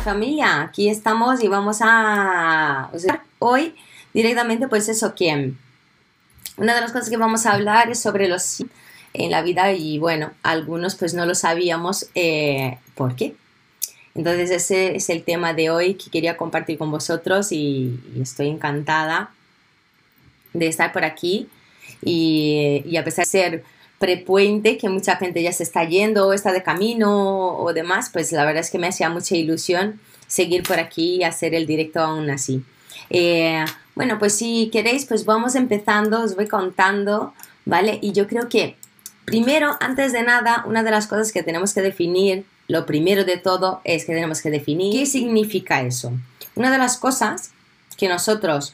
familia, 0.00 0.62
aquí 0.62 0.88
estamos 0.88 1.42
y 1.42 1.48
vamos 1.48 1.78
a 1.82 2.90
hoy 3.38 3.74
directamente 4.14 4.66
pues 4.66 4.88
eso 4.88 5.14
que 5.14 5.52
una 6.56 6.74
de 6.74 6.80
las 6.80 6.92
cosas 6.92 7.10
que 7.10 7.16
vamos 7.16 7.46
a 7.46 7.52
hablar 7.52 7.90
es 7.90 8.00
sobre 8.00 8.28
los 8.28 8.64
en 9.12 9.30
la 9.30 9.42
vida 9.42 9.72
y 9.72 9.98
bueno, 9.98 10.32
algunos 10.42 10.94
pues 10.94 11.14
no 11.14 11.26
lo 11.26 11.34
sabíamos 11.34 12.06
eh, 12.14 12.78
por 12.94 13.16
qué. 13.16 13.34
Entonces 14.14 14.50
ese 14.50 14.96
es 14.96 15.10
el 15.10 15.22
tema 15.22 15.52
de 15.52 15.70
hoy 15.70 15.94
que 15.94 16.10
quería 16.10 16.36
compartir 16.36 16.78
con 16.78 16.90
vosotros 16.90 17.52
y, 17.52 17.98
estoy 18.20 18.48
encantada 18.48 19.30
de 20.52 20.66
estar 20.66 20.92
por 20.92 21.04
aquí 21.04 21.48
y, 22.02 22.82
y 22.86 22.96
a 22.96 23.04
pesar 23.04 23.24
de 23.24 23.30
ser 23.30 23.64
prepuente, 24.00 24.78
que 24.78 24.88
mucha 24.88 25.16
gente 25.16 25.42
ya 25.42 25.52
se 25.52 25.62
está 25.62 25.84
yendo 25.84 26.26
o 26.26 26.32
está 26.32 26.52
de 26.52 26.62
camino 26.62 27.54
o 27.58 27.72
demás, 27.74 28.08
pues 28.10 28.32
la 28.32 28.46
verdad 28.46 28.62
es 28.62 28.70
que 28.70 28.78
me 28.78 28.88
hacía 28.88 29.10
mucha 29.10 29.36
ilusión 29.36 30.00
seguir 30.26 30.62
por 30.62 30.80
aquí 30.80 31.16
y 31.16 31.24
hacer 31.24 31.54
el 31.54 31.66
directo 31.66 32.00
aún 32.00 32.30
así. 32.30 32.64
Eh, 33.10 33.62
bueno, 33.94 34.18
pues 34.18 34.34
si 34.34 34.70
queréis, 34.72 35.04
pues 35.04 35.26
vamos 35.26 35.54
empezando, 35.54 36.22
os 36.22 36.34
voy 36.34 36.48
contando, 36.48 37.34
¿vale? 37.66 37.98
Y 38.00 38.12
yo 38.12 38.26
creo 38.26 38.48
que 38.48 38.76
primero, 39.26 39.76
antes 39.80 40.14
de 40.14 40.22
nada, 40.22 40.64
una 40.66 40.82
de 40.82 40.92
las 40.92 41.06
cosas 41.06 41.30
que 41.30 41.42
tenemos 41.42 41.74
que 41.74 41.82
definir, 41.82 42.46
lo 42.68 42.86
primero 42.86 43.26
de 43.26 43.36
todo 43.36 43.82
es 43.84 44.06
que 44.06 44.14
tenemos 44.14 44.40
que 44.40 44.48
definir 44.48 44.98
qué 44.98 45.04
significa 45.04 45.82
eso. 45.82 46.10
Una 46.54 46.72
de 46.72 46.78
las 46.78 46.96
cosas 46.96 47.50
que 47.98 48.08
nosotros, 48.08 48.72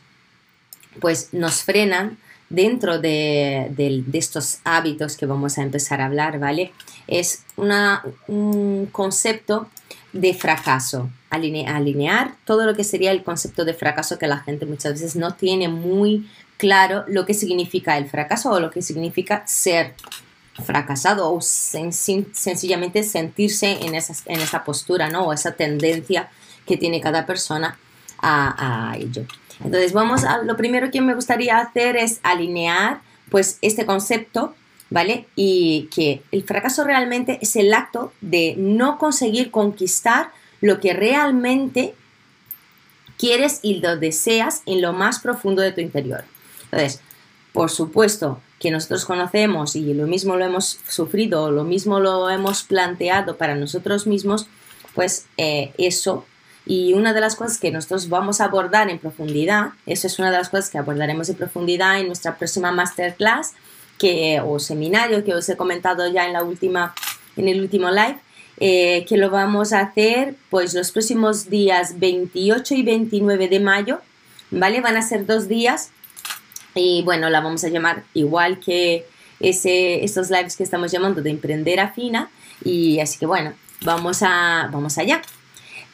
pues 1.00 1.30
nos 1.32 1.64
frenan 1.64 2.16
dentro 2.48 2.98
de, 2.98 4.04
estos 4.12 4.58
hábitos 4.64 5.16
que 5.16 5.26
vamos 5.26 5.58
a 5.58 5.62
empezar 5.62 6.00
a 6.00 6.06
hablar, 6.06 6.38
¿vale? 6.38 6.72
Es 7.06 7.44
un 7.56 8.88
concepto 8.92 9.68
de 10.12 10.32
fracaso, 10.34 11.10
alinear 11.30 12.34
todo 12.44 12.64
lo 12.64 12.74
que 12.74 12.84
sería 12.84 13.10
el 13.10 13.22
concepto 13.22 13.64
de 13.64 13.74
fracaso 13.74 14.18
que 14.18 14.26
la 14.26 14.38
gente 14.38 14.64
muchas 14.64 14.94
veces 14.94 15.16
no 15.16 15.34
tiene 15.34 15.68
muy 15.68 16.28
claro 16.56 17.04
lo 17.06 17.26
que 17.26 17.34
significa 17.34 17.98
el 17.98 18.08
fracaso 18.08 18.50
o 18.50 18.60
lo 18.60 18.70
que 18.70 18.80
significa 18.80 19.46
ser 19.46 19.94
fracasado 20.64 21.30
o 21.30 21.42
sencillamente 21.42 23.02
sentirse 23.02 23.84
en 23.84 23.94
esa, 23.94 24.14
en 24.24 24.40
esa 24.40 24.64
postura, 24.64 25.10
¿no? 25.10 25.26
O 25.26 25.32
esa 25.34 25.52
tendencia 25.52 26.30
que 26.64 26.78
tiene 26.78 27.00
cada 27.00 27.26
persona 27.26 27.78
a 28.18 28.96
ello. 28.98 29.26
Entonces, 29.64 29.92
vamos 29.92 30.24
a, 30.24 30.42
lo 30.42 30.56
primero 30.56 30.90
que 30.90 31.00
me 31.00 31.14
gustaría 31.14 31.58
hacer 31.58 31.96
es 31.96 32.20
alinear 32.22 33.00
pues 33.30 33.58
este 33.62 33.86
concepto, 33.86 34.54
¿vale? 34.90 35.26
Y 35.34 35.88
que 35.94 36.22
el 36.30 36.44
fracaso 36.44 36.84
realmente 36.84 37.38
es 37.40 37.56
el 37.56 37.72
acto 37.74 38.12
de 38.20 38.54
no 38.56 38.98
conseguir 38.98 39.50
conquistar 39.50 40.30
lo 40.60 40.80
que 40.80 40.92
realmente 40.92 41.94
quieres 43.18 43.60
y 43.62 43.80
lo 43.80 43.96
deseas 43.96 44.62
en 44.66 44.82
lo 44.82 44.92
más 44.92 45.20
profundo 45.20 45.62
de 45.62 45.72
tu 45.72 45.80
interior. 45.80 46.24
Entonces, 46.64 47.00
por 47.52 47.70
supuesto 47.70 48.40
que 48.60 48.70
nosotros 48.70 49.04
conocemos 49.04 49.76
y 49.76 49.94
lo 49.94 50.06
mismo 50.06 50.36
lo 50.36 50.44
hemos 50.44 50.78
sufrido, 50.88 51.50
lo 51.50 51.64
mismo 51.64 52.00
lo 52.00 52.30
hemos 52.30 52.62
planteado 52.62 53.36
para 53.36 53.54
nosotros 53.54 54.06
mismos, 54.06 54.46
pues 54.94 55.26
eh, 55.36 55.72
eso 55.78 56.24
y 56.66 56.94
una 56.94 57.14
de 57.14 57.20
las 57.20 57.36
cosas 57.36 57.58
que 57.58 57.70
nosotros 57.70 58.08
vamos 58.08 58.40
a 58.40 58.46
abordar 58.46 58.90
en 58.90 58.98
profundidad, 58.98 59.70
eso 59.86 60.08
es 60.08 60.18
una 60.18 60.32
de 60.32 60.38
las 60.38 60.48
cosas 60.48 60.68
que 60.68 60.78
abordaremos 60.78 61.28
en 61.28 61.36
profundidad 61.36 62.00
en 62.00 62.08
nuestra 62.08 62.36
próxima 62.36 62.72
masterclass 62.72 63.52
que, 63.98 64.40
o 64.44 64.58
seminario 64.58 65.24
que 65.24 65.32
os 65.32 65.48
he 65.48 65.56
comentado 65.56 66.08
ya 66.08 66.26
en, 66.26 66.32
la 66.32 66.42
última, 66.42 66.94
en 67.36 67.48
el 67.48 67.60
último 67.60 67.90
live, 67.90 68.18
eh, 68.58 69.04
que 69.08 69.16
lo 69.16 69.30
vamos 69.30 69.72
a 69.72 69.80
hacer 69.80 70.34
pues 70.50 70.74
los 70.74 70.90
próximos 70.90 71.48
días 71.48 71.98
28 71.98 72.74
y 72.74 72.82
29 72.82 73.48
de 73.48 73.60
mayo, 73.60 74.00
¿vale? 74.50 74.80
Van 74.80 74.96
a 74.96 75.02
ser 75.02 75.24
dos 75.24 75.46
días 75.46 75.90
y 76.74 77.02
bueno, 77.04 77.30
la 77.30 77.40
vamos 77.40 77.64
a 77.64 77.68
llamar 77.68 78.02
igual 78.12 78.58
que 78.58 79.06
ese, 79.40 80.04
estos 80.04 80.30
lives 80.30 80.56
que 80.56 80.64
estamos 80.64 80.90
llamando 80.90 81.22
de 81.22 81.30
Emprender 81.30 81.80
Afina 81.80 82.28
y 82.64 82.98
así 83.00 83.18
que 83.18 83.26
bueno, 83.26 83.52
vamos, 83.82 84.22
a, 84.22 84.68
vamos 84.72 84.98
allá. 84.98 85.22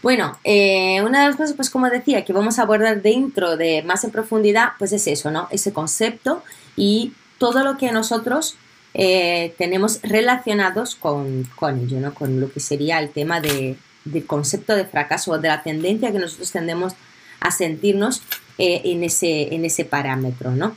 Bueno, 0.02 0.36
eh, 0.42 1.00
una 1.02 1.20
de 1.20 1.28
las 1.28 1.36
cosas, 1.36 1.54
pues 1.54 1.70
como 1.70 1.88
decía, 1.88 2.24
que 2.24 2.32
vamos 2.32 2.58
a 2.58 2.62
abordar 2.62 3.02
dentro 3.02 3.56
de 3.56 3.82
más 3.82 4.02
en 4.02 4.10
profundidad, 4.10 4.70
pues 4.78 4.92
es 4.92 5.06
eso, 5.06 5.30
¿no? 5.30 5.46
Ese 5.52 5.72
concepto 5.72 6.42
y 6.76 7.12
todo 7.38 7.62
lo 7.62 7.78
que 7.78 7.92
nosotros 7.92 8.56
eh, 8.94 9.54
tenemos 9.58 10.00
relacionados 10.02 10.96
con, 10.96 11.48
con, 11.54 11.80
ello, 11.80 12.00
¿no? 12.00 12.14
Con 12.14 12.40
lo 12.40 12.52
que 12.52 12.58
sería 12.58 12.98
el 12.98 13.10
tema 13.10 13.40
de, 13.40 13.76
del 14.04 14.26
concepto 14.26 14.74
de 14.74 14.84
fracaso 14.84 15.32
o 15.32 15.38
de 15.38 15.48
la 15.48 15.62
tendencia 15.62 16.10
que 16.10 16.18
nosotros 16.18 16.50
tendemos 16.50 16.94
a 17.38 17.52
sentirnos 17.52 18.22
eh, 18.58 18.82
en, 18.84 19.04
ese, 19.04 19.54
en 19.54 19.64
ese 19.64 19.84
parámetro, 19.84 20.50
¿no? 20.50 20.76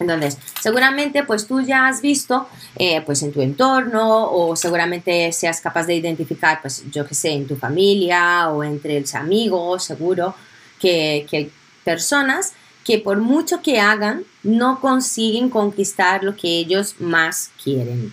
Entonces, 0.00 0.38
seguramente 0.60 1.24
pues 1.24 1.46
tú 1.46 1.60
ya 1.60 1.88
has 1.88 2.00
visto 2.00 2.48
eh, 2.76 3.02
pues 3.04 3.22
en 3.22 3.32
tu 3.32 3.40
entorno 3.40 4.30
o 4.30 4.54
seguramente 4.54 5.32
seas 5.32 5.60
capaz 5.60 5.86
de 5.86 5.96
identificar 5.96 6.60
pues 6.62 6.84
yo 6.90 7.06
que 7.06 7.14
sé, 7.14 7.30
en 7.30 7.46
tu 7.46 7.56
familia 7.56 8.48
o 8.48 8.62
entre 8.62 9.00
los 9.00 9.14
amigos, 9.14 9.84
seguro 9.84 10.34
que, 10.78 11.26
hay 11.32 11.50
personas 11.84 12.52
que 12.84 12.98
por 12.98 13.18
mucho 13.18 13.60
que 13.60 13.80
hagan 13.80 14.24
no 14.42 14.80
consiguen 14.80 15.50
conquistar 15.50 16.22
lo 16.22 16.36
que 16.36 16.48
ellos 16.58 16.96
más 17.00 17.50
quieren. 17.62 18.12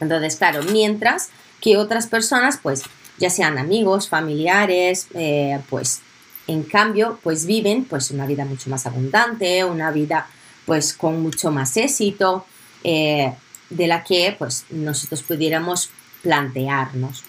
Entonces, 0.00 0.36
claro, 0.36 0.62
mientras 0.72 1.28
que 1.60 1.76
otras 1.76 2.06
personas 2.06 2.58
pues 2.60 2.82
ya 3.18 3.30
sean 3.30 3.58
amigos, 3.58 4.08
familiares, 4.08 5.06
eh, 5.14 5.60
pues 5.68 6.00
en 6.46 6.64
cambio 6.64 7.18
pues 7.22 7.46
viven 7.46 7.84
pues 7.84 8.10
una 8.10 8.26
vida 8.26 8.44
mucho 8.44 8.70
más 8.70 8.86
abundante, 8.86 9.64
una 9.64 9.90
vida 9.92 10.26
pues 10.66 10.92
con 10.94 11.22
mucho 11.22 11.50
más 11.50 11.76
éxito 11.76 12.46
eh, 12.84 13.32
de 13.68 13.86
la 13.86 14.04
que 14.04 14.34
pues 14.38 14.64
nosotros 14.70 15.22
pudiéramos 15.22 15.90
plantearnos. 16.22 17.24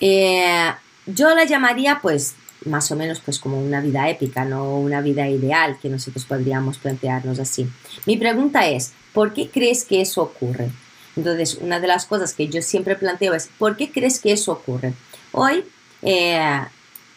Eh, 0.00 0.72
yo 1.06 1.34
la 1.34 1.44
llamaría 1.44 1.98
pues 2.00 2.34
más 2.64 2.90
o 2.90 2.96
menos 2.96 3.20
pues 3.20 3.38
como 3.38 3.60
una 3.60 3.80
vida 3.80 4.08
épica, 4.08 4.44
no 4.44 4.78
una 4.78 5.00
vida 5.00 5.28
ideal 5.28 5.78
que 5.80 5.88
nosotros 5.88 6.24
podríamos 6.24 6.78
plantearnos 6.78 7.38
así. 7.38 7.68
Mi 8.06 8.16
pregunta 8.16 8.68
es, 8.68 8.92
¿por 9.12 9.32
qué 9.32 9.48
crees 9.48 9.84
que 9.84 10.00
eso 10.00 10.22
ocurre? 10.22 10.70
Entonces, 11.16 11.58
una 11.60 11.80
de 11.80 11.88
las 11.88 12.06
cosas 12.06 12.32
que 12.32 12.48
yo 12.48 12.62
siempre 12.62 12.94
planteo 12.94 13.34
es, 13.34 13.48
¿por 13.58 13.76
qué 13.76 13.90
crees 13.90 14.20
que 14.20 14.32
eso 14.32 14.52
ocurre? 14.52 14.94
Hoy 15.32 15.64
eh, 16.02 16.60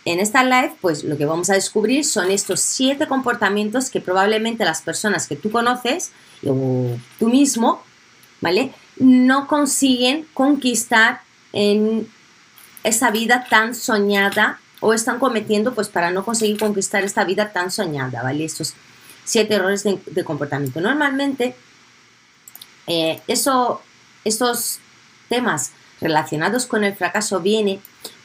en 0.06 0.20
esta 0.20 0.44
live, 0.44 0.74
pues 0.82 1.04
lo 1.04 1.18
que 1.18 1.26
vamos 1.26 1.50
a 1.50 1.54
descubrir 1.54 2.06
son 2.06 2.32
estos 2.32 2.60
siete 2.60 3.08
comportamientos 3.08 3.90
que 3.90 4.02
probablemente 4.02 4.66
las 4.66 4.82
personas 4.82 5.28
que 5.28 5.36
tú 5.36 5.52
conoces 5.52 6.12
o 6.46 6.98
tú 7.20 7.30
mismo, 7.30 7.84
¿vale? 8.42 8.74
No 8.98 9.48
consiguen 9.48 10.28
conquistar 10.34 11.22
en 11.54 12.08
esa 12.84 13.12
vida 13.12 13.46
tan 13.50 13.76
soñada 13.76 14.60
o 14.80 14.94
están 14.94 15.20
cometiendo 15.20 15.76
pues 15.76 15.90
para 15.90 16.10
no 16.10 16.26
conseguir 16.26 16.60
conquistar 16.60 17.04
esta 17.04 17.24
vida 17.24 17.52
tan 17.54 17.70
soñada, 17.70 18.24
¿vale? 18.24 18.44
Estos 18.44 18.74
siete 19.24 19.54
errores 19.54 19.84
de, 19.84 20.24
comportamiento. 20.24 20.82
Normalmente, 20.82 21.56
eh, 22.88 23.22
eso, 23.28 23.82
estos 24.26 24.80
temas 25.30 25.72
relacionados 26.02 26.66
con 26.66 26.84
el 26.84 26.96
fracaso 26.96 27.40
viene 27.40 27.80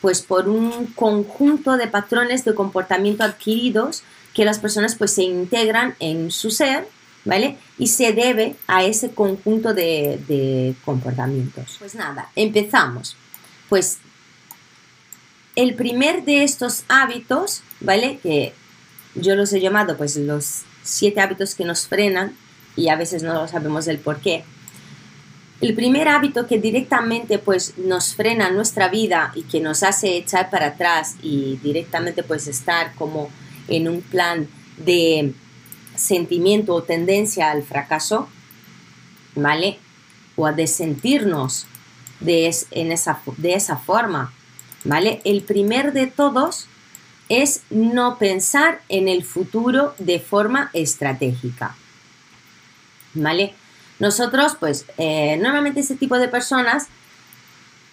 pues 0.06 0.22
por 0.22 0.48
un 0.48 0.86
conjunto 0.94 1.76
de 1.76 1.88
patrones 1.88 2.44
de 2.44 2.54
comportamiento 2.54 3.24
adquiridos 3.24 4.04
que 4.34 4.44
las 4.44 4.60
personas 4.60 4.94
pues 4.94 5.12
se 5.12 5.24
integran 5.24 5.96
en 5.98 6.30
su 6.30 6.52
ser, 6.52 6.86
¿vale? 7.24 7.56
Y 7.76 7.88
se 7.88 8.12
debe 8.12 8.54
a 8.68 8.84
ese 8.84 9.10
conjunto 9.10 9.74
de, 9.74 10.20
de 10.28 10.76
comportamientos. 10.84 11.74
Pues 11.80 11.96
nada, 11.96 12.30
empezamos. 12.36 13.16
Pues 13.68 13.98
el 15.56 15.74
primer 15.74 16.24
de 16.24 16.44
estos 16.44 16.84
hábitos, 16.86 17.62
¿vale? 17.80 18.20
Que 18.22 18.52
yo 19.16 19.34
los 19.34 19.52
he 19.52 19.60
llamado 19.60 19.96
pues 19.96 20.14
los 20.14 20.62
siete 20.84 21.20
hábitos 21.20 21.56
que 21.56 21.64
nos 21.64 21.88
frenan 21.88 22.36
y 22.76 22.90
a 22.90 22.94
veces 22.94 23.24
no 23.24 23.48
sabemos 23.48 23.88
el 23.88 23.98
por 23.98 24.20
qué. 24.20 24.44
El 25.60 25.74
primer 25.74 26.08
hábito 26.08 26.46
que 26.46 26.58
directamente 26.58 27.38
pues 27.38 27.78
nos 27.78 28.14
frena 28.14 28.50
nuestra 28.50 28.88
vida 28.88 29.32
y 29.34 29.42
que 29.42 29.60
nos 29.60 29.82
hace 29.82 30.16
echar 30.16 30.50
para 30.50 30.66
atrás 30.66 31.16
y 31.22 31.56
directamente 31.62 32.22
pues 32.22 32.46
estar 32.46 32.94
como 32.94 33.30
en 33.68 33.88
un 33.88 34.02
plan 34.02 34.48
de 34.76 35.32
sentimiento 35.94 36.74
o 36.74 36.82
tendencia 36.82 37.50
al 37.50 37.62
fracaso, 37.62 38.28
¿vale? 39.34 39.78
O 40.36 40.46
a 40.46 40.52
de 40.52 40.66
sentirnos 40.66 41.66
de, 42.20 42.54
en 42.72 42.92
esa, 42.92 43.20
de 43.38 43.54
esa 43.54 43.78
forma, 43.78 44.34
¿vale? 44.84 45.22
El 45.24 45.42
primer 45.42 45.94
de 45.94 46.06
todos 46.06 46.66
es 47.30 47.62
no 47.70 48.18
pensar 48.18 48.82
en 48.90 49.08
el 49.08 49.24
futuro 49.24 49.94
de 49.98 50.20
forma 50.20 50.70
estratégica, 50.74 51.76
¿vale? 53.14 53.54
Nosotros, 53.98 54.56
pues, 54.58 54.84
eh, 54.98 55.36
normalmente 55.40 55.80
ese 55.80 55.96
tipo 55.96 56.18
de 56.18 56.28
personas, 56.28 56.86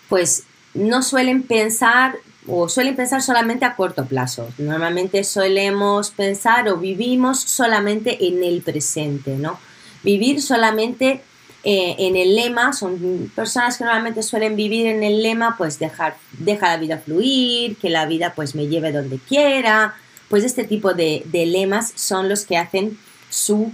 pues, 0.09 0.43
no 0.73 1.01
suelen 1.01 1.43
pensar 1.43 2.15
o 2.47 2.67
suelen 2.67 2.95
pensar 2.95 3.21
solamente 3.21 3.65
a 3.65 3.75
corto 3.75 4.05
plazo. 4.05 4.49
Normalmente 4.57 5.23
solemos 5.23 6.11
pensar 6.11 6.67
o 6.67 6.77
vivimos 6.77 7.39
solamente 7.39 8.27
en 8.27 8.43
el 8.43 8.61
presente, 8.61 9.37
¿no? 9.37 9.59
Vivir 10.03 10.41
solamente 10.41 11.21
eh, 11.65 11.95
en 11.99 12.17
el 12.17 12.35
lema, 12.35 12.73
son 12.73 13.31
personas 13.33 13.77
que 13.77 13.85
normalmente 13.85 14.21
suelen 14.21 14.57
vivir 14.57 14.87
en 14.87 15.01
el 15.01 15.23
lema, 15.23 15.55
pues 15.57 15.79
dejar, 15.79 16.17
deja 16.33 16.67
la 16.67 16.77
vida 16.77 16.97
fluir, 16.97 17.77
que 17.77 17.89
la 17.89 18.05
vida 18.05 18.33
pues 18.35 18.53
me 18.53 18.67
lleve 18.67 18.91
donde 18.91 19.17
quiera, 19.17 19.95
pues 20.27 20.43
este 20.43 20.65
tipo 20.65 20.93
de, 20.93 21.23
lemas 21.31 21.93
son 21.95 22.27
los 22.27 22.45
que 22.45 22.57
hacen 22.57 22.97
su 23.29 23.71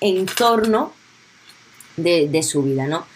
entorno 0.00 0.92
de, 1.96 2.42
su 2.42 2.62
vida, 2.62 2.86
¿no? 2.86 3.06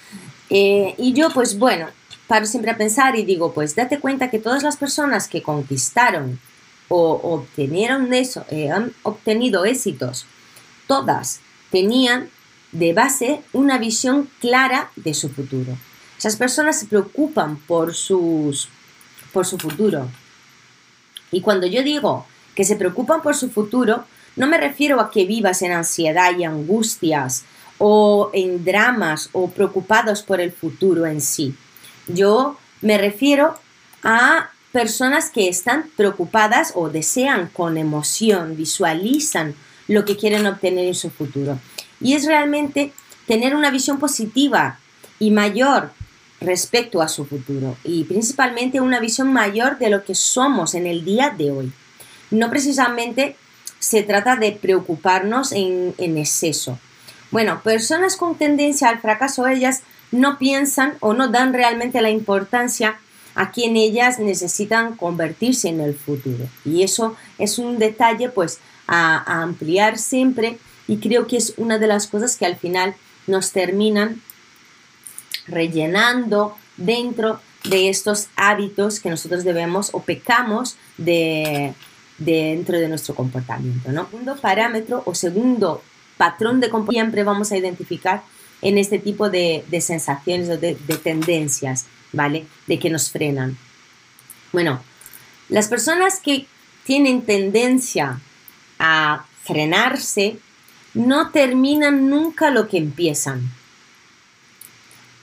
Eh, 0.50 0.94
y 0.98 1.12
yo 1.14 1.30
pues 1.30 1.58
bueno, 1.58 1.88
paro 2.26 2.46
siempre 2.46 2.70
a 2.70 2.76
pensar 2.76 3.16
y 3.16 3.24
digo, 3.24 3.52
pues 3.52 3.74
date 3.74 3.98
cuenta 3.98 4.30
que 4.30 4.38
todas 4.38 4.62
las 4.62 4.76
personas 4.76 5.28
que 5.28 5.42
conquistaron 5.42 6.38
o 6.88 7.12
obtenieron 7.22 8.12
eso, 8.12 8.44
eh, 8.50 8.70
han 8.70 8.92
obtenido 9.02 9.64
éxitos, 9.64 10.26
todas 10.86 11.40
tenían 11.70 12.28
de 12.72 12.92
base 12.92 13.40
una 13.52 13.78
visión 13.78 14.28
clara 14.40 14.90
de 14.96 15.14
su 15.14 15.28
futuro. 15.28 15.76
Esas 16.18 16.36
personas 16.36 16.80
se 16.80 16.86
preocupan 16.86 17.56
por, 17.56 17.94
sus, 17.94 18.68
por 19.32 19.46
su 19.46 19.58
futuro. 19.58 20.08
Y 21.30 21.40
cuando 21.40 21.66
yo 21.66 21.82
digo 21.82 22.26
que 22.54 22.64
se 22.64 22.76
preocupan 22.76 23.22
por 23.22 23.34
su 23.34 23.50
futuro, 23.50 24.04
no 24.36 24.46
me 24.46 24.58
refiero 24.58 25.00
a 25.00 25.10
que 25.10 25.24
vivas 25.24 25.62
en 25.62 25.72
ansiedad 25.72 26.36
y 26.36 26.44
angustias 26.44 27.44
o 27.78 28.30
en 28.32 28.64
dramas 28.64 29.30
o 29.32 29.50
preocupados 29.50 30.22
por 30.22 30.40
el 30.40 30.52
futuro 30.52 31.06
en 31.06 31.20
sí. 31.20 31.54
Yo 32.06 32.56
me 32.80 32.98
refiero 32.98 33.58
a 34.02 34.50
personas 34.72 35.30
que 35.30 35.48
están 35.48 35.88
preocupadas 35.96 36.72
o 36.74 36.90
desean 36.90 37.48
con 37.52 37.78
emoción, 37.78 38.56
visualizan 38.56 39.54
lo 39.88 40.04
que 40.04 40.16
quieren 40.16 40.46
obtener 40.46 40.86
en 40.86 40.94
su 40.94 41.10
futuro. 41.10 41.58
Y 42.00 42.14
es 42.14 42.26
realmente 42.26 42.92
tener 43.26 43.54
una 43.54 43.70
visión 43.70 43.98
positiva 43.98 44.78
y 45.18 45.30
mayor 45.30 45.92
respecto 46.40 47.00
a 47.00 47.08
su 47.08 47.24
futuro 47.24 47.76
y 47.84 48.04
principalmente 48.04 48.80
una 48.80 49.00
visión 49.00 49.32
mayor 49.32 49.78
de 49.78 49.90
lo 49.90 50.04
que 50.04 50.14
somos 50.14 50.74
en 50.74 50.86
el 50.86 51.04
día 51.04 51.30
de 51.30 51.50
hoy. 51.50 51.72
No 52.30 52.50
precisamente 52.50 53.36
se 53.78 54.02
trata 54.02 54.36
de 54.36 54.52
preocuparnos 54.52 55.52
en, 55.52 55.94
en 55.98 56.18
exceso. 56.18 56.78
Bueno, 57.34 57.62
personas 57.64 58.14
con 58.14 58.36
tendencia 58.36 58.88
al 58.88 59.00
fracaso, 59.00 59.48
ellas 59.48 59.82
no 60.12 60.38
piensan 60.38 60.94
o 61.00 61.14
no 61.14 61.26
dan 61.26 61.52
realmente 61.52 62.00
la 62.00 62.10
importancia 62.10 62.96
a 63.34 63.50
quien 63.50 63.76
ellas 63.76 64.20
necesitan 64.20 64.94
convertirse 64.94 65.68
en 65.68 65.80
el 65.80 65.96
futuro. 65.96 66.46
Y 66.64 66.84
eso 66.84 67.16
es 67.38 67.58
un 67.58 67.80
detalle 67.80 68.28
pues 68.28 68.60
a, 68.86 69.42
ampliar 69.42 69.98
siempre 69.98 70.58
y 70.86 70.98
creo 70.98 71.26
que 71.26 71.36
es 71.36 71.54
una 71.56 71.78
de 71.78 71.88
las 71.88 72.06
cosas 72.06 72.36
que 72.36 72.46
al 72.46 72.54
final 72.54 72.94
nos 73.26 73.50
terminan 73.50 74.22
rellenando 75.48 76.56
dentro 76.76 77.40
de 77.64 77.88
estos 77.88 78.28
hábitos 78.36 79.00
que 79.00 79.10
nosotros 79.10 79.42
debemos 79.42 79.90
o 79.92 80.02
pecamos 80.02 80.76
de, 80.98 81.74
dentro 82.16 82.78
de 82.78 82.88
nuestro 82.88 83.16
comportamiento. 83.16 83.90
¿no? 83.90 84.04
Segundo 84.04 84.36
parámetro 84.36 85.02
o 85.04 85.16
segundo 85.16 85.82
patrón 86.16 86.60
de 86.60 86.70
comportamiento 86.70 86.94
siempre 86.94 87.24
vamos 87.24 87.52
a 87.52 87.56
identificar 87.56 88.22
en 88.62 88.78
este 88.78 88.98
tipo 88.98 89.30
de, 89.30 89.64
sensaciones 89.80 90.48
o 90.48 90.56
de, 90.56 90.74
de, 90.74 90.96
tendencias, 90.96 91.86
¿vale? 92.12 92.46
De 92.66 92.78
que 92.78 92.88
nos 92.88 93.10
frenan. 93.10 93.58
Bueno, 94.52 94.80
las 95.48 95.68
personas 95.68 96.20
que 96.20 96.46
tienen 96.84 97.22
tendencia 97.22 98.20
a 98.78 99.26
frenarse 99.42 100.38
no 100.94 101.30
terminan 101.30 102.08
nunca 102.08 102.50
lo 102.50 102.68
que 102.68 102.78
empiezan. 102.78 103.50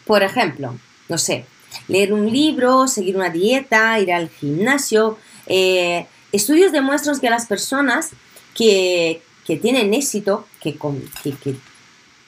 Por 0.05 0.23
ejemplo, 0.23 0.77
no 1.07 1.17
sé, 1.17 1.45
leer 1.87 2.13
un 2.13 2.31
libro, 2.31 2.87
seguir 2.87 3.15
una 3.15 3.29
dieta, 3.29 3.99
ir 3.99 4.11
al 4.13 4.29
gimnasio. 4.29 5.17
Eh, 5.47 6.05
estudios 6.31 6.71
demuestran 6.71 7.19
que 7.19 7.29
las 7.29 7.45
personas 7.45 8.11
que, 8.53 9.21
tienen 9.57 9.93
éxito, 9.93 10.47
que, 10.59 10.77
que, 11.23 11.55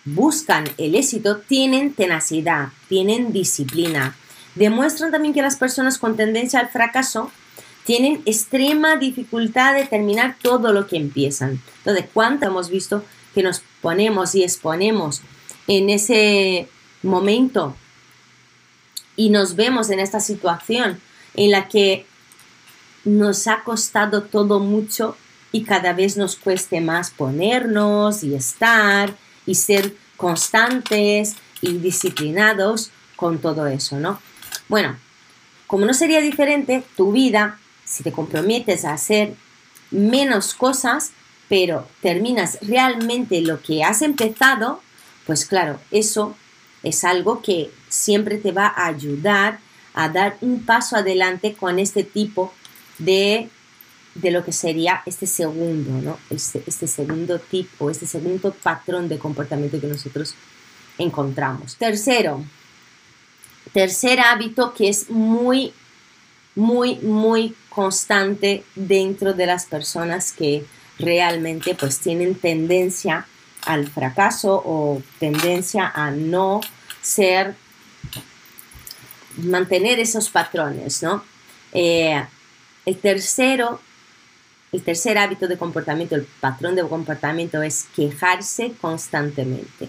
buscan 0.05 0.65
el 0.77 0.95
éxito 0.95 1.37
tienen 1.37 1.93
tenacidad, 1.93 2.69
tienen 2.89 3.31
disciplina. 3.31 4.15
Demuestran 4.55 5.11
también 5.11 5.33
que 5.33 5.41
las 5.41 5.55
personas 5.55 5.97
con 5.97 6.15
tendencia 6.17 6.59
al 6.59 6.69
fracaso 6.69 7.31
tienen 7.85 8.21
extrema 8.25 8.97
dificultad 8.97 9.73
de 9.73 9.85
terminar 9.85 10.37
todo 10.41 10.71
lo 10.71 10.87
que 10.87 10.97
empiezan. 10.97 11.61
Entonces, 11.79 12.05
¿cuánto 12.13 12.45
hemos 12.47 12.69
visto 12.69 13.03
que 13.33 13.43
nos 13.43 13.61
ponemos 13.81 14.35
y 14.35 14.43
exponemos 14.43 15.21
en 15.67 15.89
ese 15.89 16.67
momento 17.01 17.75
y 19.15 19.29
nos 19.29 19.55
vemos 19.55 19.89
en 19.89 19.99
esta 19.99 20.19
situación 20.19 20.99
en 21.35 21.51
la 21.51 21.67
que 21.67 22.05
nos 23.05 23.47
ha 23.47 23.63
costado 23.63 24.23
todo 24.23 24.59
mucho 24.59 25.17
y 25.53 25.63
cada 25.63 25.93
vez 25.93 26.17
nos 26.17 26.35
cueste 26.35 26.81
más 26.81 27.11
ponernos 27.11 28.23
y 28.23 28.33
estar 28.33 29.15
y 29.45 29.55
ser 29.55 29.95
constantes 30.17 31.35
y 31.61 31.77
disciplinados 31.77 32.89
con 33.15 33.37
todo 33.37 33.67
eso, 33.67 33.99
¿no? 33.99 34.19
Bueno, 34.67 34.97
como 35.67 35.85
no 35.85 35.93
sería 35.93 36.21
diferente, 36.21 36.83
tu 36.97 37.11
vida, 37.11 37.59
si 37.85 38.03
te 38.03 38.11
comprometes 38.11 38.83
a 38.83 38.93
hacer 38.93 39.35
menos 39.91 40.55
cosas, 40.55 41.11
pero 41.47 41.87
terminas 42.01 42.57
realmente 42.61 43.39
lo 43.41 43.61
que 43.61 43.83
has 43.83 44.01
empezado, 44.01 44.81
pues 45.27 45.45
claro, 45.45 45.79
eso 45.91 46.35
es 46.81 47.03
algo 47.03 47.43
que 47.43 47.69
siempre 47.89 48.37
te 48.37 48.51
va 48.51 48.67
a 48.67 48.87
ayudar 48.87 49.59
a 49.93 50.09
dar 50.09 50.35
un 50.41 50.65
paso 50.65 50.95
adelante 50.95 51.53
con 51.53 51.77
este 51.77 52.03
tipo 52.03 52.51
de 52.97 53.49
de 54.15 54.31
lo 54.31 54.45
que 54.45 54.51
sería 54.51 55.01
este 55.05 55.25
segundo, 55.25 56.01
¿no? 56.01 56.19
Este, 56.29 56.63
este, 56.67 56.87
segundo 56.87 57.39
tipo, 57.39 57.89
este 57.89 58.05
segundo 58.05 58.53
patrón 58.53 59.09
de 59.09 59.17
comportamiento 59.17 59.79
que 59.79 59.87
nosotros 59.87 60.35
encontramos. 60.97 61.75
Tercero, 61.77 62.43
tercer 63.71 64.19
hábito 64.19 64.73
que 64.73 64.89
es 64.89 65.09
muy, 65.09 65.73
muy, 66.55 66.95
muy 66.97 67.55
constante 67.69 68.63
dentro 68.75 69.33
de 69.33 69.47
las 69.47 69.65
personas 69.65 70.31
que 70.31 70.63
realmente 70.99 71.73
pues 71.73 71.99
tienen 71.99 72.35
tendencia 72.35 73.25
al 73.65 73.87
fracaso 73.87 74.61
o 74.63 75.01
tendencia 75.19 75.91
a 75.93 76.11
no 76.11 76.61
ser, 77.01 77.55
mantener 79.37 79.99
esos 79.99 80.29
patrones, 80.29 81.01
¿no? 81.01 81.23
Eh, 81.71 82.23
el 82.85 82.97
tercero 82.97 83.79
el 84.73 84.81
tercer 84.81 85.19
hábito 85.19 85.47
de 85.47 85.57
comportamiento, 85.57 86.15
el 86.15 86.27
patrón 86.41 86.75
de 86.75 86.81
comportamiento 86.81 87.61
es 87.61 87.85
quejarse 87.95 88.73
constantemente. 88.81 89.87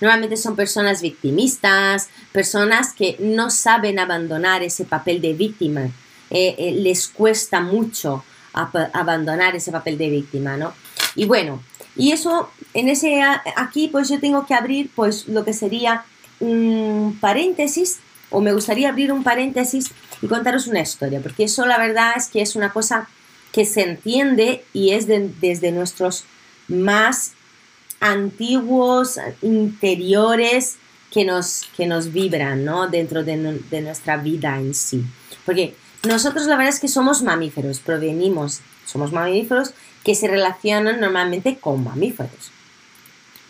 Normalmente 0.00 0.36
son 0.36 0.56
personas 0.56 1.00
victimistas, 1.00 2.08
personas 2.32 2.92
que 2.92 3.16
no 3.20 3.48
saben 3.50 4.00
abandonar 4.00 4.64
ese 4.64 4.84
papel 4.84 5.20
de 5.20 5.32
víctima. 5.34 5.82
Eh, 6.30 6.56
eh, 6.58 6.72
les 6.72 7.06
cuesta 7.06 7.60
mucho 7.60 8.24
abandonar 8.52 9.54
ese 9.54 9.70
papel 9.70 9.96
de 9.96 10.10
víctima, 10.10 10.56
¿no? 10.56 10.74
Y 11.14 11.24
bueno, 11.24 11.62
y 11.94 12.10
eso, 12.10 12.50
en 12.74 12.88
ese, 12.88 13.22
aquí 13.56 13.88
pues 13.88 14.08
yo 14.08 14.18
tengo 14.18 14.44
que 14.44 14.54
abrir 14.54 14.90
pues 14.94 15.28
lo 15.28 15.44
que 15.44 15.52
sería 15.52 16.04
un 16.40 17.16
paréntesis, 17.20 18.00
o 18.30 18.40
me 18.40 18.52
gustaría 18.52 18.88
abrir 18.88 19.12
un 19.12 19.22
paréntesis 19.22 19.92
y 20.20 20.26
contaros 20.26 20.66
una 20.66 20.80
historia, 20.80 21.20
porque 21.20 21.44
eso 21.44 21.64
la 21.64 21.78
verdad 21.78 22.14
es 22.16 22.28
que 22.28 22.42
es 22.42 22.56
una 22.56 22.72
cosa 22.72 23.08
que 23.52 23.64
se 23.64 23.82
entiende 23.82 24.64
y 24.72 24.90
es 24.90 25.06
desde 25.06 25.72
nuestros 25.72 26.24
más 26.68 27.32
antiguos 28.00 29.18
interiores 29.42 30.76
que 31.10 31.24
nos, 31.24 31.68
que 31.76 31.86
nos 31.86 32.12
vibran 32.12 32.64
¿no? 32.64 32.88
dentro 32.88 33.22
de, 33.22 33.60
de, 33.70 33.80
nuestra 33.82 34.16
vida 34.16 34.58
en 34.58 34.74
sí. 34.74 35.04
Porque 35.44 35.74
nosotros 36.08 36.46
la 36.46 36.56
verdad 36.56 36.72
es 36.74 36.80
que 36.80 36.88
somos 36.88 37.22
mamíferos, 37.22 37.80
provenimos, 37.80 38.60
somos 38.86 39.12
mamíferos 39.12 39.74
que 40.02 40.14
se 40.14 40.26
relacionan 40.26 40.98
normalmente 40.98 41.58
con 41.58 41.84
mamíferos. 41.84 42.50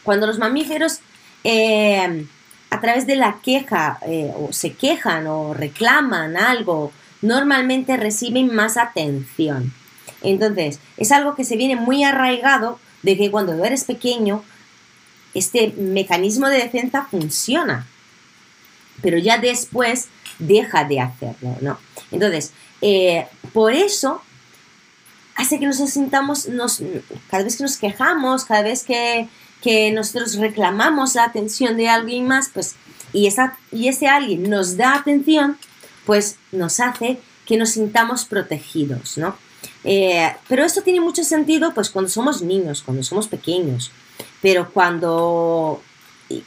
Cuando 0.03 0.27
los 0.27 0.39
mamíferos 0.39 0.99
eh, 1.45 2.27
a 2.71 2.81
través 2.81 3.07
de 3.07 3.17
la 3.17 3.39
queja 3.43 3.99
eh, 4.07 4.33
o 4.37 4.53
se 4.53 4.73
quejan 4.73 5.27
o 5.27 5.55
reclaman 5.55 6.37
algo, 6.37 6.93
normalmente 7.21 7.97
reciben 7.97 8.55
más 8.55 8.77
atención. 8.77 9.73
Entonces, 10.23 10.79
es 10.97 11.13
algo 11.13 11.35
que 11.35 11.45
se 11.45 11.57
viene 11.57 11.77
muy 11.77 12.05
arraigado 12.05 12.79
de 13.03 13.17
que 13.17 13.31
cuando 13.31 13.65
eres 13.65 13.85
pequeño, 13.85 14.43
este 15.35 15.73
mecanismo 15.77 16.49
de 16.49 16.59
defensa 16.59 17.07
funciona. 17.11 17.87
Pero 19.03 19.19
ya 19.19 19.39
después 19.39 20.09
deja 20.39 20.85
de 20.85 21.01
hacerlo, 21.01 21.57
¿no? 21.61 21.79
Entonces, 22.11 22.53
eh, 22.81 23.27
por 23.53 23.73
eso 23.73 24.23
hace 25.35 25.59
que 25.59 25.67
nos 25.67 25.77
sintamos, 25.77 26.49
cada 27.31 27.45
vez 27.45 27.57
que 27.57 27.63
nos 27.63 27.77
quejamos, 27.77 28.45
cada 28.45 28.63
vez 28.63 28.85
que, 28.85 29.29
que 29.63 29.91
nosotros 29.91 30.37
reclamamos 30.37 31.15
la 31.15 31.25
atención 31.25 31.77
de 31.77 31.89
alguien 31.89 32.27
más, 32.27 32.51
pues, 32.53 32.75
y, 33.13 33.27
esa, 33.27 33.57
y 33.71 33.89
ese 33.89 34.09
alguien 34.09 34.49
nos 34.49 34.77
da 34.77 34.95
atención, 34.95 35.59
pues 36.07 36.37
nos 36.51 36.81
hace 36.81 37.19
que 37.47 37.57
nos 37.57 37.71
sintamos 37.71 38.25
protegidos, 38.25 39.19
¿no? 39.19 39.37
Eh, 39.85 40.33
pero 40.49 40.65
esto 40.65 40.83
tiene 40.83 41.01
mucho 41.01 41.25
sentido 41.25 41.75
pues 41.75 41.91
cuando 41.91 42.09
somos 42.09 42.43
niños, 42.43 42.83
cuando 42.83 43.03
somos 43.03 43.29
pequeños, 43.29 43.91
pero 44.41 44.71
cuando, 44.73 45.83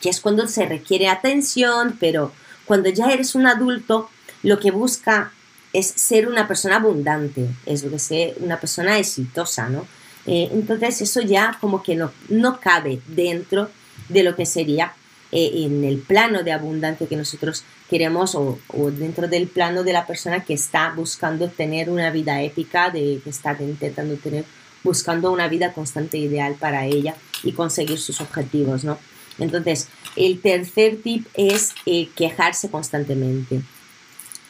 que 0.01 0.09
es 0.09 0.19
cuando 0.19 0.47
se 0.47 0.65
requiere 0.65 1.07
atención, 1.07 1.97
pero 1.99 2.31
cuando 2.65 2.89
ya 2.89 3.11
eres 3.11 3.35
un 3.35 3.47
adulto, 3.47 4.09
lo 4.43 4.59
que 4.59 4.71
busca 4.71 5.31
es 5.73 5.87
ser 5.87 6.27
una 6.27 6.47
persona 6.47 6.77
abundante, 6.77 7.49
es 7.65 7.83
lo 7.83 7.91
que 7.91 7.99
ser 7.99 8.35
una 8.39 8.59
persona 8.59 8.97
exitosa, 8.97 9.67
¿no? 9.69 9.85
Eh, 10.25 10.49
entonces 10.53 11.01
eso 11.01 11.21
ya 11.21 11.57
como 11.61 11.83
que 11.83 11.95
no, 11.95 12.11
no 12.29 12.59
cabe 12.59 13.01
dentro 13.07 13.69
de 14.09 14.23
lo 14.23 14.35
que 14.35 14.45
sería 14.45 14.93
eh, 15.37 15.65
en 15.65 15.83
el 15.83 15.97
plano 15.97 16.43
de 16.43 16.53
abundancia 16.53 17.07
que 17.07 17.17
nosotros 17.17 17.65
queremos 17.89 18.35
o, 18.35 18.57
dentro 18.91 19.27
del 19.27 19.47
plano 19.47 19.83
de 19.83 19.91
la 19.91 20.07
persona 20.07 20.45
que 20.45 20.53
está 20.53 20.93
buscando 20.95 21.49
tener 21.49 21.89
una 21.89 22.09
vida 22.09 22.41
épica, 22.41 22.89
de, 22.89 23.19
que 23.21 23.31
está 23.31 23.53
intentando 23.59 24.15
tener, 24.15 24.45
buscando 24.81 25.33
una 25.33 25.49
vida 25.49 25.73
constante 25.73 26.17
ideal 26.17 26.55
para 26.57 26.85
ella 26.85 27.15
y 27.43 27.51
conseguir 27.51 27.99
sus 27.99 28.21
objetivos, 28.21 28.85
¿no? 28.85 28.97
Entonces, 29.37 29.89
el 30.15 30.39
tercer 30.39 31.01
tip 31.03 31.27
es 31.33 31.75
eh, 31.85 32.07
quejarse 32.15 32.69
constantemente. 32.69 33.61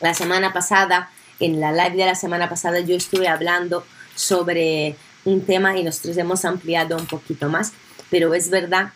La 0.02 0.14
semana 0.14 0.54
pasada, 0.54 1.10
en 1.40 1.60
la 1.60 1.72
live 1.72 1.98
de 1.98 2.06
la 2.06 2.14
semana 2.14 2.48
pasada, 2.48 2.80
yo 2.82 2.96
estuve 2.96 3.28
hablando 3.28 3.84
sobre 4.14 4.98
un 5.24 5.42
tema 5.42 5.76
y 5.80 5.84
nosotros 5.84 6.16
hemos 6.18 6.46
ampliado 6.46 6.96
un 6.96 7.08
poquito 7.08 7.50
más, 7.50 7.74
pero 8.12 8.36
es 8.36 8.52
verdad 8.52 8.94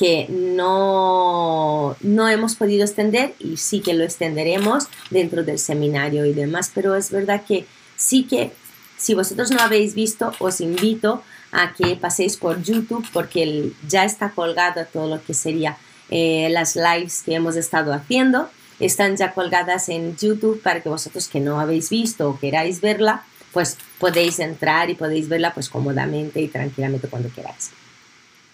que 0.00 0.28
no, 0.30 1.94
no 2.00 2.28
hemos 2.30 2.54
podido 2.54 2.84
extender 2.86 3.34
y 3.38 3.58
sí 3.58 3.80
que 3.80 3.92
lo 3.92 4.02
extenderemos 4.02 4.84
dentro 5.10 5.44
del 5.44 5.58
seminario 5.58 6.24
y 6.24 6.32
demás, 6.32 6.70
pero 6.74 6.94
es 6.94 7.10
verdad 7.10 7.44
que 7.46 7.66
sí 7.96 8.24
que 8.24 8.50
si 8.96 9.12
vosotros 9.12 9.50
no 9.50 9.60
habéis 9.60 9.94
visto, 9.94 10.32
os 10.38 10.62
invito 10.62 11.22
a 11.52 11.74
que 11.74 11.96
paséis 11.96 12.38
por 12.38 12.62
YouTube 12.62 13.06
porque 13.12 13.72
ya 13.86 14.06
está 14.06 14.30
colgado 14.30 14.86
todo 14.90 15.06
lo 15.06 15.22
que 15.22 15.34
sería 15.34 15.76
eh, 16.08 16.48
las 16.50 16.76
lives 16.76 17.22
que 17.22 17.34
hemos 17.34 17.56
estado 17.56 17.92
haciendo. 17.92 18.48
Están 18.78 19.18
ya 19.18 19.34
colgadas 19.34 19.90
en 19.90 20.16
YouTube 20.16 20.62
para 20.62 20.80
que 20.80 20.88
vosotros 20.88 21.28
que 21.28 21.40
no 21.40 21.60
habéis 21.60 21.90
visto 21.90 22.26
o 22.26 22.38
queráis 22.38 22.80
verla, 22.80 23.22
pues 23.52 23.76
podéis 23.98 24.38
entrar 24.38 24.88
y 24.88 24.94
podéis 24.94 25.28
verla 25.28 25.52
pues 25.52 25.68
cómodamente 25.68 26.40
y 26.40 26.48
tranquilamente 26.48 27.06
cuando 27.06 27.30
queráis. 27.30 27.72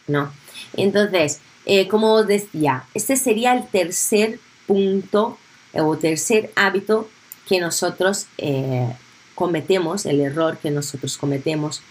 ¿No? 0.08 0.32
Entonces, 0.76 1.40
eh, 1.64 1.88
como 1.88 2.14
os 2.14 2.26
decía, 2.26 2.84
este 2.94 3.16
sería 3.16 3.52
el 3.54 3.66
tercer 3.66 4.38
punto 4.66 5.36
eh, 5.72 5.80
o 5.80 5.96
tercer 5.98 6.52
hábito 6.54 7.08
que 7.48 7.60
nosotros 7.60 8.26
eh, 8.38 8.92
cometemos, 9.34 10.06
el 10.06 10.20
error 10.20 10.58
que 10.58 10.70
nosotros 10.70 11.16
cometemos 11.16 11.82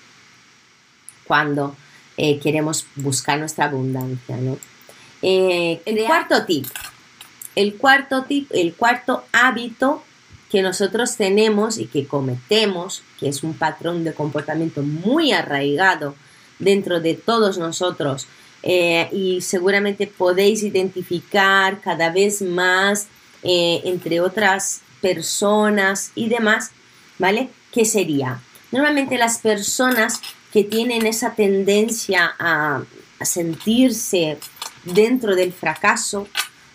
cuando 1.26 1.76
queremos 2.16 2.86
buscar 2.96 3.38
nuestra 3.40 3.66
abundancia. 3.66 4.38
el 5.22 6.06
cuarto 6.06 6.46
tip, 6.46 6.66
el 7.56 7.76
cuarto 7.76 8.24
tip, 8.24 8.50
el 8.54 8.74
cuarto 8.74 9.26
hábito 9.34 10.02
que 10.50 10.62
nosotros 10.62 11.18
tenemos 11.18 11.78
y 11.78 11.88
que 11.88 12.08
cometemos, 12.08 13.04
que 13.20 13.28
es 13.28 13.44
un 13.44 13.54
patrón 13.54 14.06
de 14.06 14.14
comportamiento 14.14 14.84
muy 14.84 15.34
arraigado 15.34 16.16
dentro 16.60 17.02
de 17.02 17.16
todos 17.16 17.58
nosotros, 17.58 18.28
eh, 18.66 19.08
y 19.14 19.42
seguramente 19.42 20.08
podéis 20.08 20.64
identificar 20.64 21.80
cada 21.82 22.10
vez 22.10 22.42
más 22.42 23.08
eh, 23.44 23.82
entre 23.86 24.20
otras 24.22 24.82
personas 25.02 26.12
y 26.16 26.30
demás, 26.30 26.72
¿vale? 27.20 27.50
¿Qué 27.72 27.86
sería? 27.86 28.42
Normalmente 28.72 29.20
las 29.20 29.38
personas 29.38 30.20
que 30.52 30.64
tienen 30.64 31.06
esa 31.06 31.36
tendencia 31.36 32.34
a, 32.40 32.82
a 33.20 33.26
sentirse 33.26 34.40
dentro 34.84 35.36
del 35.36 35.54
fracaso, 35.54 36.28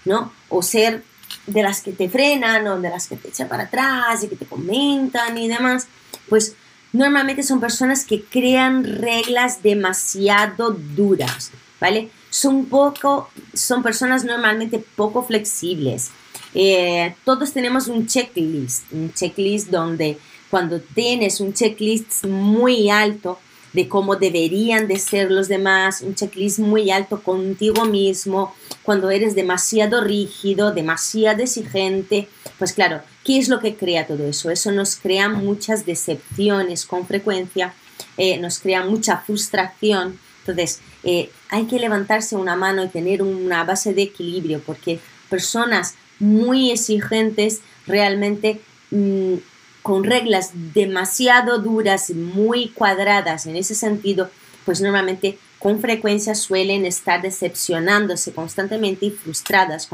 ¿no? 0.04 0.32
O 0.48 0.62
ser 0.62 1.02
de 1.48 1.62
las 1.62 1.80
que 1.80 1.90
te 1.90 2.08
frenan 2.08 2.68
o 2.68 2.80
de 2.80 2.88
las 2.88 3.08
que 3.08 3.16
te 3.16 3.28
echan 3.28 3.48
para 3.48 3.64
atrás 3.64 4.22
y 4.22 4.28
que 4.28 4.36
te 4.36 4.46
comentan 4.46 5.36
y 5.36 5.48
demás, 5.48 5.88
pues 6.28 6.54
normalmente 6.92 7.42
son 7.42 7.60
personas 7.60 8.04
que 8.04 8.22
crean 8.22 8.84
reglas 8.84 9.62
demasiado 9.62 10.70
duras, 10.70 11.50
¿vale? 11.80 12.10
Son 12.30 12.66
poco, 12.66 13.30
son 13.54 13.82
personas 13.82 14.24
normalmente 14.24 14.78
poco 14.96 15.22
flexibles. 15.22 16.10
Eh, 16.54 17.14
todos 17.24 17.52
tenemos 17.52 17.88
un 17.88 18.06
checklist, 18.06 18.92
un 18.92 19.12
checklist 19.12 19.68
donde 19.68 20.18
cuando 20.50 20.80
tienes 20.80 21.40
un 21.40 21.54
checklist 21.54 22.24
muy 22.24 22.90
alto 22.90 23.38
de 23.72 23.88
cómo 23.88 24.16
deberían 24.16 24.88
de 24.88 24.98
ser 24.98 25.30
los 25.30 25.46
demás, 25.46 26.00
un 26.02 26.16
checklist 26.16 26.58
muy 26.58 26.90
alto 26.90 27.22
contigo 27.22 27.84
mismo, 27.84 28.52
cuando 28.82 29.10
eres 29.10 29.36
demasiado 29.36 30.00
rígido, 30.00 30.72
demasiado 30.72 31.42
exigente, 31.42 32.28
pues 32.58 32.72
claro, 32.72 33.02
¿qué 33.24 33.38
es 33.38 33.48
lo 33.48 33.60
que 33.60 33.76
crea 33.76 34.08
todo 34.08 34.26
eso? 34.26 34.50
Eso 34.50 34.72
nos 34.72 34.96
crea 34.96 35.28
muchas 35.28 35.86
decepciones 35.86 36.84
con 36.84 37.06
frecuencia, 37.06 37.74
eh, 38.16 38.38
nos 38.38 38.58
crea 38.58 38.84
mucha 38.84 39.18
frustración. 39.18 40.18
Entonces, 40.40 40.80
eh, 41.02 41.30
hay 41.48 41.66
que 41.66 41.78
levantarse 41.78 42.36
una 42.36 42.56
mano 42.56 42.84
y 42.84 42.88
tener 42.88 43.22
una 43.22 43.64
base 43.64 43.94
de 43.94 44.02
equilibrio, 44.02 44.60
porque 44.64 45.00
personas 45.28 45.94
muy 46.18 46.70
exigentes 46.70 47.60
realmente 47.86 48.60
mm, 48.90 49.34
con 49.82 50.04
reglas 50.04 50.50
demasiado 50.74 51.58
duras, 51.58 52.10
muy 52.10 52.68
cuadradas 52.68 53.46
en 53.46 53.56
ese 53.56 53.74
sentido, 53.74 54.30
pues 54.64 54.80
normalmente 54.80 55.38
con 55.58 55.80
frecuencia 55.80 56.34
suelen 56.34 56.86
estar 56.86 57.22
decepcionándose 57.22 58.32
constantemente 58.32 59.06
y 59.06 59.10
frustradas 59.10 59.88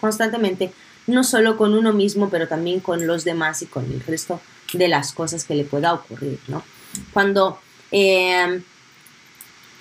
constantemente, 0.00 0.72
no 1.06 1.24
solo 1.24 1.56
con 1.56 1.74
uno 1.74 1.92
mismo, 1.92 2.30
pero 2.30 2.48
también 2.48 2.80
con 2.80 3.06
los 3.06 3.24
demás 3.24 3.62
y 3.62 3.66
con 3.66 3.84
el 3.86 4.00
resto 4.00 4.40
de 4.72 4.88
las 4.88 5.12
cosas 5.12 5.44
que 5.44 5.54
le 5.54 5.64
pueda 5.64 5.92
ocurrir, 5.94 6.38
¿no? 6.48 6.62
Cuando 7.12 7.58
eh, 7.90 8.62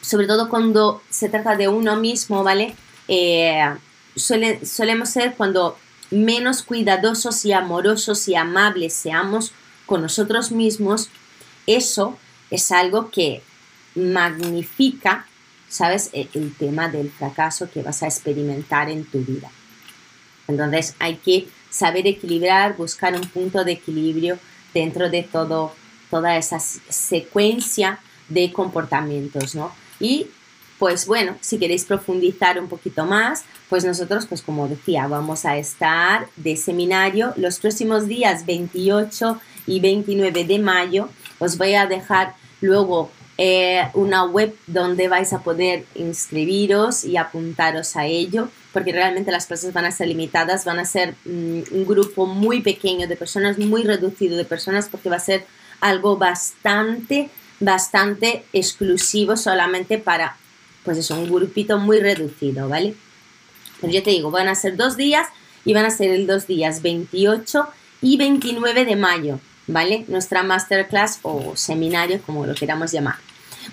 sobre 0.02 0.28
todo 0.28 0.50
cuando 0.50 1.02
se 1.10 1.30
trata 1.30 1.56
de 1.56 1.68
uno 1.68 1.96
mismo, 1.96 2.44
¿vale? 2.44 2.76
Eh, 3.08 3.64
solemos 4.16 5.10
ser 5.10 5.36
cuando 5.36 5.78
menos 6.10 6.64
cuidadosos 6.64 7.46
y 7.46 7.54
amorosos 7.54 8.28
y 8.28 8.36
amables 8.36 8.94
seamos 8.94 9.54
con 9.86 10.02
nosotros 10.02 10.52
mismos, 10.52 11.10
eso 11.68 12.18
es 12.50 12.72
algo 12.72 13.10
que 13.10 13.42
magnifica, 13.96 15.26
¿sabes?, 15.70 16.10
e, 16.14 16.28
el 16.34 16.54
tema 16.56 16.90
del 16.90 17.12
fracaso 17.12 17.70
que 17.72 17.82
vas 17.82 18.04
a 18.04 18.08
experimentar 18.08 18.90
en 18.90 19.06
tu 19.06 19.20
vida. 19.20 19.50
Entonces 20.48 20.96
hay 21.00 21.16
que 21.16 21.48
saber 21.70 22.08
equilibrar, 22.08 22.76
buscar 22.76 23.16
un 23.16 23.28
punto 23.28 23.64
de 23.64 23.74
equilibrio 23.74 24.38
dentro 24.74 25.10
de 25.10 25.24
todo, 25.24 25.74
toda 26.10 26.38
esa 26.38 26.60
secuencia 26.60 28.00
de 28.28 28.52
comportamientos, 28.52 29.56
¿no? 29.56 29.72
Y 30.02 30.28
pues 30.80 31.06
bueno, 31.06 31.38
si 31.42 31.60
queréis 31.60 31.86
profundizar 31.86 32.60
un 32.60 32.68
poquito 32.68 33.06
más, 33.06 33.44
pues 33.70 33.86
nosotros, 33.86 34.26
pues 34.26 34.42
como 34.42 34.68
decía, 34.68 35.08
vamos 35.08 35.46
a 35.46 35.56
estar 35.58 36.28
de 36.38 36.58
seminario 36.58 37.34
los 37.38 37.60
próximos 37.60 38.08
días 38.08 38.48
28 38.48 39.40
y 39.68 39.80
29 39.80 40.44
de 40.44 40.58
mayo. 40.58 41.10
Os 41.38 41.60
voy 41.60 41.76
a 41.76 41.86
dejar 41.86 42.34
luego 42.62 43.12
eh, 43.38 43.84
una 43.94 44.26
web 44.26 44.56
donde 44.66 45.08
vais 45.08 45.34
a 45.34 45.44
poder 45.44 45.86
inscribiros 45.94 47.04
y 47.06 47.16
apuntaros 47.18 47.96
a 47.96 48.08
ello, 48.08 48.50
porque 48.74 48.92
realmente 48.92 49.32
las 49.32 49.46
clases 49.46 49.74
van 49.74 49.86
a 49.86 49.92
ser 49.92 50.08
limitadas, 50.08 50.66
van 50.66 50.80
a 50.80 50.86
ser 50.86 51.14
mm, 51.26 51.62
un 51.72 51.86
grupo 51.86 52.26
muy 52.26 52.62
pequeño 52.62 53.08
de 53.08 53.16
personas, 53.16 53.60
muy 53.60 53.84
reducido 53.84 54.36
de 54.36 54.46
personas, 54.46 54.90
porque 54.90 55.10
va 55.10 55.18
a 55.18 55.20
ser 55.20 55.46
algo 55.80 56.18
bastante 56.18 57.30
bastante 57.62 58.44
exclusivo 58.52 59.38
solamente 59.38 59.98
para, 59.98 60.36
pues 60.84 60.98
eso, 60.98 61.16
un 61.16 61.32
grupito 61.32 61.78
muy 61.78 62.00
reducido, 62.00 62.68
¿vale? 62.68 62.96
Pero 63.80 63.94
yo 63.94 64.04
te 64.04 64.10
digo, 64.10 64.32
van 64.32 64.50
a 64.50 64.56
ser 64.56 64.76
dos 64.76 64.98
días 64.98 65.28
y 65.64 65.74
van 65.74 65.86
a 65.86 65.92
ser 65.92 66.12
el 66.12 66.28
dos 66.28 66.48
días 66.48 66.82
28 66.82 67.68
y 68.02 68.18
29 68.18 68.84
de 68.84 68.96
mayo, 68.96 69.40
¿vale? 69.68 70.06
Nuestra 70.08 70.44
masterclass 70.44 71.20
o 71.22 71.56
seminario, 71.56 72.22
como 72.26 72.46
lo 72.46 72.56
queramos 72.56 72.92
llamar. 72.92 73.16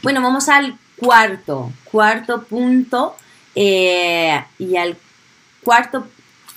Bueno, 0.02 0.22
vamos 0.22 0.48
al 0.48 0.78
cuarto, 0.96 1.72
cuarto 1.84 2.44
punto 2.44 3.16
eh, 3.54 4.44
y 4.58 4.76
al 4.76 4.96
cuarto 5.62 6.06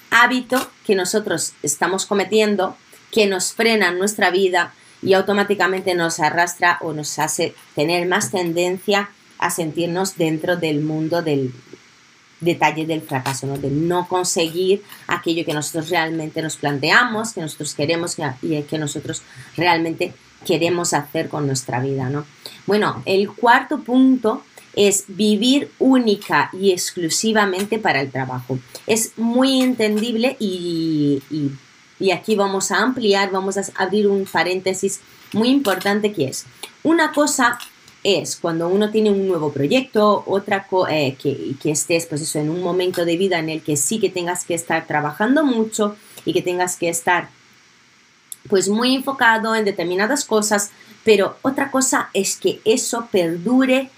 hábito 0.09 0.69
que 0.85 0.95
nosotros 0.95 1.53
estamos 1.63 2.05
cometiendo 2.05 2.75
que 3.09 3.25
nos 3.27 3.53
frena 3.53 3.89
en 3.89 3.99
nuestra 3.99 4.31
vida 4.31 4.73
y 5.01 5.13
automáticamente 5.13 5.95
nos 5.95 6.19
arrastra 6.19 6.77
o 6.81 6.93
nos 6.93 7.17
hace 7.19 7.55
tener 7.75 8.07
más 8.07 8.31
tendencia 8.31 9.09
a 9.37 9.49
sentirnos 9.49 10.17
dentro 10.17 10.55
del 10.57 10.81
mundo 10.81 11.21
del 11.21 11.51
detalle 12.41 12.85
del 12.85 13.01
fracaso, 13.01 13.47
¿no? 13.47 13.57
de 13.57 13.69
no 13.69 14.07
conseguir 14.07 14.83
aquello 15.07 15.45
que 15.45 15.53
nosotros 15.53 15.89
realmente 15.89 16.41
nos 16.41 16.57
planteamos, 16.57 17.33
que 17.33 17.41
nosotros 17.41 17.73
queremos 17.75 18.17
y 18.41 18.61
que 18.63 18.77
nosotros 18.77 19.21
realmente 19.55 20.13
queremos 20.45 20.93
hacer 20.93 21.29
con 21.29 21.45
nuestra 21.45 21.79
vida. 21.79 22.09
¿no? 22.09 22.25
Bueno, 22.65 23.01
el 23.05 23.29
cuarto 23.29 23.79
punto 23.79 24.43
es 24.75 25.05
vivir 25.07 25.71
única 25.79 26.49
y 26.53 26.71
exclusivamente 26.71 27.77
para 27.77 28.01
el 28.01 28.11
trabajo. 28.11 28.57
Es 28.87 29.13
muy 29.17 29.61
entendible 29.61 30.35
y, 30.39 31.21
y 31.29 31.51
y 32.01 32.11
aquí 32.11 32.35
vamos 32.35 32.71
a 32.71 32.79
ampliar, 32.79 33.31
vamos 33.31 33.57
a 33.57 33.63
abrir 33.75 34.07
un 34.07 34.25
paréntesis 34.25 34.99
muy 35.33 35.49
importante 35.49 36.11
que 36.11 36.25
es, 36.29 36.45
una 36.81 37.11
cosa 37.13 37.59
es 38.03 38.35
cuando 38.35 38.67
uno 38.67 38.89
tiene 38.89 39.11
un 39.11 39.27
nuevo 39.27 39.53
proyecto, 39.53 40.23
otra 40.25 40.65
eh, 40.89 41.15
que, 41.21 41.53
que, 41.61 41.69
estés 41.69 42.07
pues 42.07 42.21
eso, 42.21 42.39
en 42.39 42.49
un 42.49 42.63
momento 42.63 43.05
de 43.05 43.15
vida 43.17 43.37
en 43.37 43.49
el 43.49 43.61
que 43.61 43.77
sí 43.77 43.99
que 43.99 44.09
tengas 44.09 44.45
que 44.45 44.55
estar 44.55 44.87
trabajando 44.87 45.45
mucho 45.45 45.95
y 46.25 46.33
que 46.33 46.41
tengas 46.41 46.75
que 46.75 46.89
estar 46.89 47.29
pues 48.49 48.67
muy 48.67 48.95
enfocado 48.95 49.53
en 49.53 49.63
determinadas 49.63 50.25
cosas, 50.25 50.71
pero 51.03 51.37
otra 51.43 51.69
cosa 51.69 52.09
es 52.15 52.35
que 52.37 52.59
eso 52.65 53.07
perdure 53.11 53.91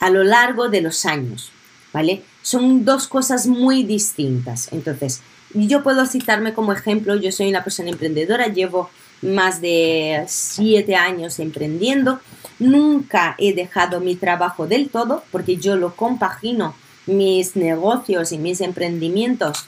a 0.00 0.10
lo 0.10 0.24
largo 0.24 0.68
de 0.68 0.80
los 0.80 1.06
años, 1.06 1.52
¿vale? 1.92 2.24
Son 2.42 2.84
dos 2.84 3.06
cosas 3.06 3.46
muy 3.46 3.84
distintas. 3.84 4.72
Entonces, 4.72 5.22
yo 5.54 5.82
puedo 5.82 6.06
citarme 6.06 6.54
como 6.54 6.72
ejemplo, 6.72 7.16
yo 7.16 7.32
soy 7.32 7.48
una 7.48 7.64
persona 7.64 7.90
emprendedora, 7.90 8.48
llevo 8.48 8.90
más 9.22 9.60
de 9.60 10.24
siete 10.28 10.96
años 10.96 11.38
emprendiendo, 11.38 12.20
nunca 12.58 13.34
he 13.38 13.54
dejado 13.54 14.00
mi 14.00 14.16
trabajo 14.16 14.66
del 14.66 14.88
todo 14.88 15.22
porque 15.30 15.56
yo 15.56 15.76
lo 15.76 15.94
compagino 15.94 16.74
mis 17.06 17.56
negocios 17.56 18.32
y 18.32 18.38
mis 18.38 18.60
emprendimientos 18.60 19.66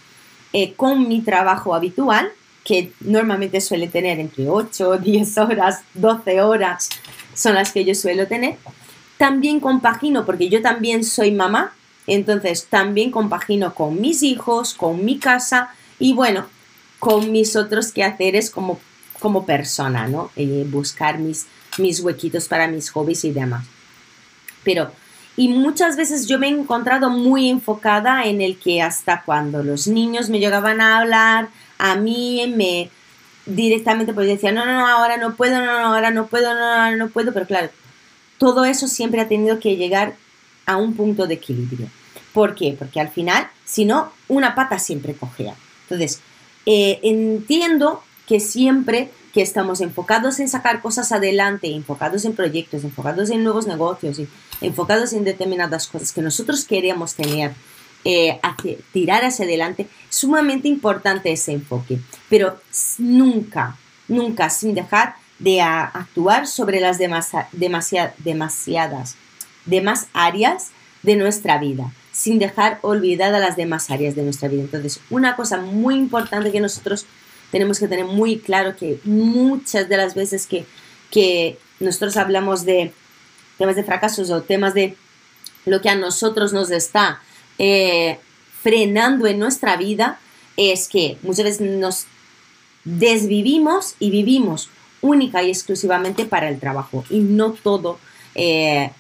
eh, 0.53 0.75
con 0.75 1.09
mi 1.09 1.23
trabajo 1.23 1.75
habitual, 1.75 2.31
que 2.65 2.93
normalmente 3.01 3.61
suele 3.61 3.89
tener 3.89 4.21
entre 4.21 4.49
8, 4.49 4.99
10 4.99 5.39
horas, 5.39 5.83
12 5.95 6.43
horas, 6.43 6.89
son 7.35 7.55
las 7.55 7.73
que 7.73 7.85
yo 7.85 7.95
suelo 7.95 8.27
tener. 8.27 8.57
También 9.17 9.61
compagino, 9.61 10.25
porque 10.27 10.49
yo 10.49 10.63
también 10.63 11.05
soy 11.05 11.33
mamá, 11.33 11.75
entonces 12.07 12.67
también 12.69 13.11
compagino 13.11 13.75
con 13.75 14.01
mis 14.01 14.23
hijos, 14.23 14.75
con 14.75 15.05
mi 15.05 15.19
casa 15.19 15.71
y 15.99 16.13
bueno, 16.13 16.47
con 16.99 17.33
mis 17.33 17.57
otros 17.57 17.93
quehaceres 17.93 18.51
como, 18.51 18.81
como 19.21 19.45
persona, 19.47 20.09
¿no? 20.09 20.31
Eh, 20.37 20.67
buscar 20.69 21.19
mis, 21.19 21.47
mis 21.79 22.01
huequitos 22.01 22.49
para 22.49 22.69
mis 22.69 22.91
hobbies 22.91 23.25
y 23.25 23.33
demás. 23.33 23.65
Pero, 24.65 24.93
y 25.37 25.49
muchas 25.49 25.97
veces 25.97 26.27
yo 26.27 26.39
me 26.39 26.49
he 26.49 26.51
encontrado 26.51 27.11
muy 27.11 27.49
enfocada 27.49 28.25
en 28.25 28.41
el 28.41 28.59
que 28.59 28.83
hasta 28.83 29.23
cuando 29.23 29.63
los 29.63 29.87
niños 29.87 30.29
me 30.29 30.39
llegaban 30.39 30.81
a 30.81 30.99
hablar, 30.99 31.49
a 31.79 31.97
mí 31.97 32.53
me 32.55 32.91
directamente 33.47 34.13
pues 34.13 34.29
decía, 34.29 34.53
no, 34.53 34.65
no, 34.65 34.75
no, 34.75 34.87
ahora 34.87 35.17
no 35.17 35.35
puedo, 35.35 35.59
no, 35.59 35.81
no, 35.81 35.95
ahora 35.95 36.11
no 36.11 36.27
puedo, 36.27 36.55
no, 36.55 36.91
no, 36.91 36.97
no 36.97 37.09
puedo, 37.09 37.33
pero 37.33 37.47
claro, 37.47 37.71
todo 38.39 38.65
eso 38.65 38.87
siempre 38.87 39.21
ha 39.21 39.29
tenido 39.29 39.59
que 39.59 39.77
llegar 39.77 40.15
a 40.67 40.77
un 40.77 40.95
punto 40.95 41.27
de 41.27 41.35
equilibrio. 41.35 41.89
¿Por 42.33 42.55
qué? 42.55 42.75
Porque 42.79 43.01
al 43.01 43.11
final, 43.11 43.49
si 43.65 43.85
no, 43.85 44.13
una 44.29 44.55
pata 44.55 44.79
siempre 44.79 45.15
cogea. 45.15 45.55
Entonces, 45.85 46.21
eh, 46.67 47.01
entiendo 47.03 48.03
que 48.27 48.41
siempre 48.41 49.11
que 49.33 49.43
estamos 49.43 49.81
enfocados 49.81 50.41
en 50.41 50.49
sacar 50.49 50.83
cosas 50.83 51.13
adelante, 51.13 51.75
enfocados 51.75 52.25
en 52.25 52.35
proyectos, 52.35 52.85
enfocados 52.85 53.31
en 53.31 53.43
nuevos 53.43 53.67
negocios, 53.67 54.21
enfocados 54.61 55.13
en 55.13 55.25
determinadas 55.25 55.87
cosas 55.87 56.13
que 56.13 56.23
nosotros 56.23 56.65
queremos 56.65 57.15
tener, 57.15 57.53
eh, 58.05 58.39
tirar 58.93 59.25
hacia 59.25 59.47
adelante, 59.47 59.89
sumamente 60.11 60.69
importante 60.69 61.33
ese 61.33 61.53
enfoque, 61.53 61.99
pero 62.29 62.61
nunca, 62.99 63.77
nunca 64.07 64.51
sin 64.51 64.75
dejar 64.75 65.15
de 65.39 65.63
actuar 65.63 66.47
sobre 66.47 66.81
las 66.81 66.99
demasiadas 66.99 69.17
demás 69.65 70.09
áreas 70.13 70.71
de 71.03 71.17
nuestra 71.17 71.59
vida, 71.59 71.93
sin 72.13 72.39
dejar 72.39 72.79
olvidadas 72.83 73.41
las 73.41 73.57
demás 73.57 73.91
áreas 73.91 74.15
de 74.15 74.23
nuestra 74.23 74.49
vida. 74.49 74.63
Entonces, 74.63 75.01
una 75.11 75.37
cosa 75.37 75.59
muy 75.59 75.97
importante 75.97 76.53
que 76.53 76.61
nosotros 76.61 77.07
tenemos 77.51 77.79
que 77.79 77.89
tener 77.89 78.07
muy 78.07 78.39
claro 78.39 78.77
que 78.77 78.99
muchas 79.05 79.89
de 79.89 79.97
las 79.97 80.15
veces 80.15 80.47
que, 80.47 80.65
que 81.11 81.59
nosotros 81.81 82.17
hablamos 82.17 82.65
de 82.65 82.93
temas 83.59 83.77
de 83.77 83.85
fracasos 83.85 84.31
o 84.31 84.43
temas 84.43 84.75
de 84.75 84.97
lo 85.67 85.81
que 85.81 85.91
a 85.91 85.95
nosotros 85.95 86.53
nos 86.53 86.71
está 86.71 87.21
eh, 87.59 88.19
frenando 88.63 89.27
en 89.27 89.39
nuestra 89.39 89.77
vida, 89.77 90.19
es 90.57 90.89
que 90.89 91.19
muchas 91.23 91.45
veces 91.45 91.61
nos 91.61 92.07
desvivimos 92.85 93.95
y 93.99 94.11
vivimos 94.11 94.71
única 95.01 95.43
y 95.43 95.51
exclusivamente 95.51 96.25
para 96.25 96.49
el 96.49 96.59
trabajo 96.59 97.05
y 97.11 97.21
no 97.21 97.53
todo 97.53 97.99
eh, 98.35 98.91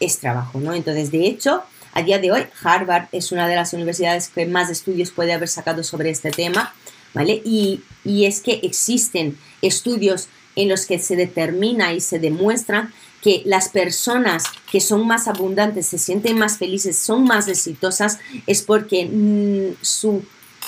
es 0.00 0.18
trabajo, 0.18 0.58
¿no? 0.58 0.74
Entonces, 0.74 1.10
de 1.10 1.26
hecho, 1.26 1.62
a 1.92 2.02
día 2.02 2.18
de 2.18 2.32
hoy, 2.32 2.42
Harvard 2.62 3.08
es 3.12 3.32
una 3.32 3.48
de 3.48 3.56
las 3.56 3.72
universidades 3.72 4.28
que 4.28 4.46
más 4.46 4.70
estudios 4.70 5.10
puede 5.10 5.32
haber 5.32 5.48
sacado 5.48 5.82
sobre 5.82 6.10
este 6.10 6.30
tema, 6.30 6.74
¿vale? 7.14 7.42
Y, 7.44 7.82
es 8.04 8.40
que 8.40 8.60
existen 8.62 9.36
estudios 9.60 10.28
en 10.56 10.68
los 10.68 10.86
que 10.86 10.98
se 10.98 11.16
determina 11.16 11.92
y 11.92 12.00
se 12.00 12.18
demuestra 12.18 12.90
que 13.22 13.42
las 13.44 13.68
personas 13.68 14.44
que 14.70 14.80
son 14.80 15.06
más 15.06 15.28
abundantes, 15.28 15.86
se 15.86 15.98
sienten 15.98 16.38
más 16.38 16.56
felices, 16.56 16.96
son 16.96 17.24
más 17.24 17.46
exitosas, 17.48 18.18
es 18.46 18.62
porque 18.62 19.06
mm, 19.06 19.76
su 19.82 20.24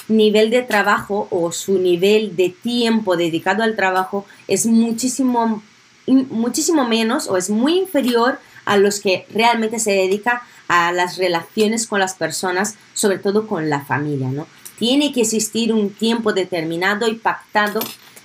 nivel 0.09 0.51
de 0.51 0.63
trabajo 0.63 1.27
o 1.31 1.53
su 1.53 1.79
nivel 1.79 2.37
de 2.37 2.51
tiempo 2.51 3.17
dedicado 3.17 3.63
al 3.63 3.77
trabajo 3.77 4.27
es 4.47 4.67
muchísimo, 4.67 5.63
muchísimo 6.07 6.87
menos 6.87 7.29
o 7.29 7.37
es 7.37 7.49
muy 7.49 7.79
inferior 7.79 8.39
a 8.65 8.77
los 8.77 9.01
que 9.01 9.27
realmente 9.33 9.79
se 9.79 9.93
dedica 9.93 10.43
a 10.69 10.93
las 10.93 11.19
relaciones 11.19 11.87
con 11.87 12.01
las 12.01 12.15
personas, 12.15 12.77
sobre 12.95 13.19
todo 13.19 13.47
con 13.47 13.69
la 13.69 13.85
familia, 13.85 14.29
¿no? 14.29 14.47
Tiene 14.79 15.13
que 15.13 15.21
existir 15.21 15.73
un 15.73 15.91
tiempo 15.91 16.33
determinado 16.33 17.09
y 17.09 17.15
pactado 17.15 17.81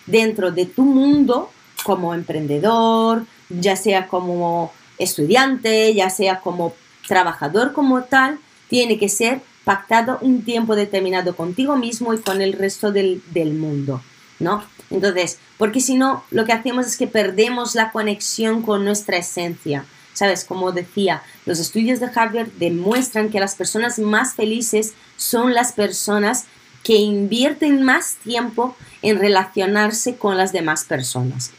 dentro 0.06 0.52
de 0.52 0.66
tu 0.66 0.84
mundo 0.84 1.52
como 1.84 2.14
emprendedor, 2.14 3.26
ya 3.50 3.76
sea 3.76 4.08
como 4.08 4.72
estudiante, 4.98 5.94
ya 5.94 6.10
sea 6.10 6.40
como 6.40 6.74
trabajador 7.08 7.74
como 7.74 8.04
tal, 8.04 8.40
tiene 8.70 8.98
que 8.98 9.10
ser 9.10 9.42
pactado 9.64 10.18
un 10.22 10.44
tiempo 10.44 10.76
determinado 10.76 11.36
contigo 11.36 11.76
mismo 11.76 12.14
y 12.14 12.20
con 12.20 12.42
el 12.42 12.54
resto 12.54 12.92
del, 12.92 13.22
del 13.32 13.54
mundo, 13.54 14.02
¿no? 14.40 14.64
Entonces, 14.90 15.40
porque 15.58 15.82
si 15.82 15.96
no, 15.96 16.24
lo 16.32 16.46
que 16.46 16.54
hacemos 16.54 16.88
es 16.88 16.98
que 16.98 17.08
perdemos 17.08 17.76
la 17.76 17.92
conexión 17.92 18.62
con 18.62 18.86
nuestra 18.86 19.18
esencia 19.18 19.86
Sabes, 20.18 20.46
como 20.46 20.72
decía, 20.72 21.22
los 21.46 21.60
estudios 21.60 22.00
de 22.00 22.08
Harvard 22.08 22.48
demuestran 22.58 23.30
que 23.30 23.40
las 23.40 23.54
personas 23.54 24.00
más 24.00 24.34
felices 24.34 24.94
son 25.16 25.54
las 25.54 25.74
personas 25.74 26.46
que 26.82 26.96
invierten 26.96 27.84
más 27.84 28.16
tiempo 28.24 28.76
en 29.04 29.20
relacionarse 29.20 30.16
con 30.16 30.36
las 30.36 30.54
demás 30.54 30.86
personas. 30.86 31.52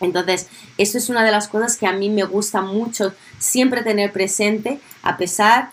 Entonces, 0.00 0.46
eso 0.78 0.96
es 0.96 1.08
una 1.08 1.24
de 1.24 1.32
las 1.32 1.48
cosas 1.48 1.76
que 1.76 1.88
a 1.88 1.92
mí 1.92 2.08
me 2.08 2.22
gusta 2.22 2.60
mucho 2.60 3.14
siempre 3.40 3.82
tener 3.82 4.12
presente, 4.12 4.78
a 5.02 5.16
pesar 5.16 5.72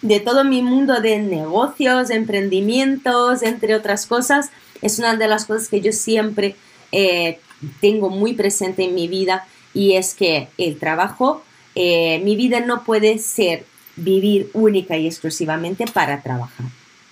de 0.00 0.20
todo 0.20 0.42
mi 0.42 0.62
mundo 0.62 1.02
de 1.02 1.18
negocios, 1.18 2.08
emprendimientos, 2.08 3.42
entre 3.42 3.74
otras 3.74 4.06
cosas, 4.06 4.48
es 4.80 4.98
una 4.98 5.16
de 5.16 5.28
las 5.28 5.44
cosas 5.44 5.68
que 5.68 5.82
yo 5.82 5.92
siempre 5.92 6.56
eh, 6.92 7.40
tengo 7.82 8.08
muy 8.08 8.32
presente 8.32 8.84
en 8.84 8.94
mi 8.94 9.06
vida 9.06 9.46
y 9.78 9.94
es 9.94 10.14
que 10.14 10.48
el 10.58 10.76
trabajo, 10.76 11.40
eh, 11.76 12.20
mi 12.24 12.34
vida 12.34 12.58
no 12.58 12.82
puede 12.82 13.20
ser 13.20 13.64
vivir 13.94 14.50
única 14.52 14.96
y 14.96 15.06
exclusivamente 15.06 15.84
para 15.86 16.20
trabajar. 16.20 16.66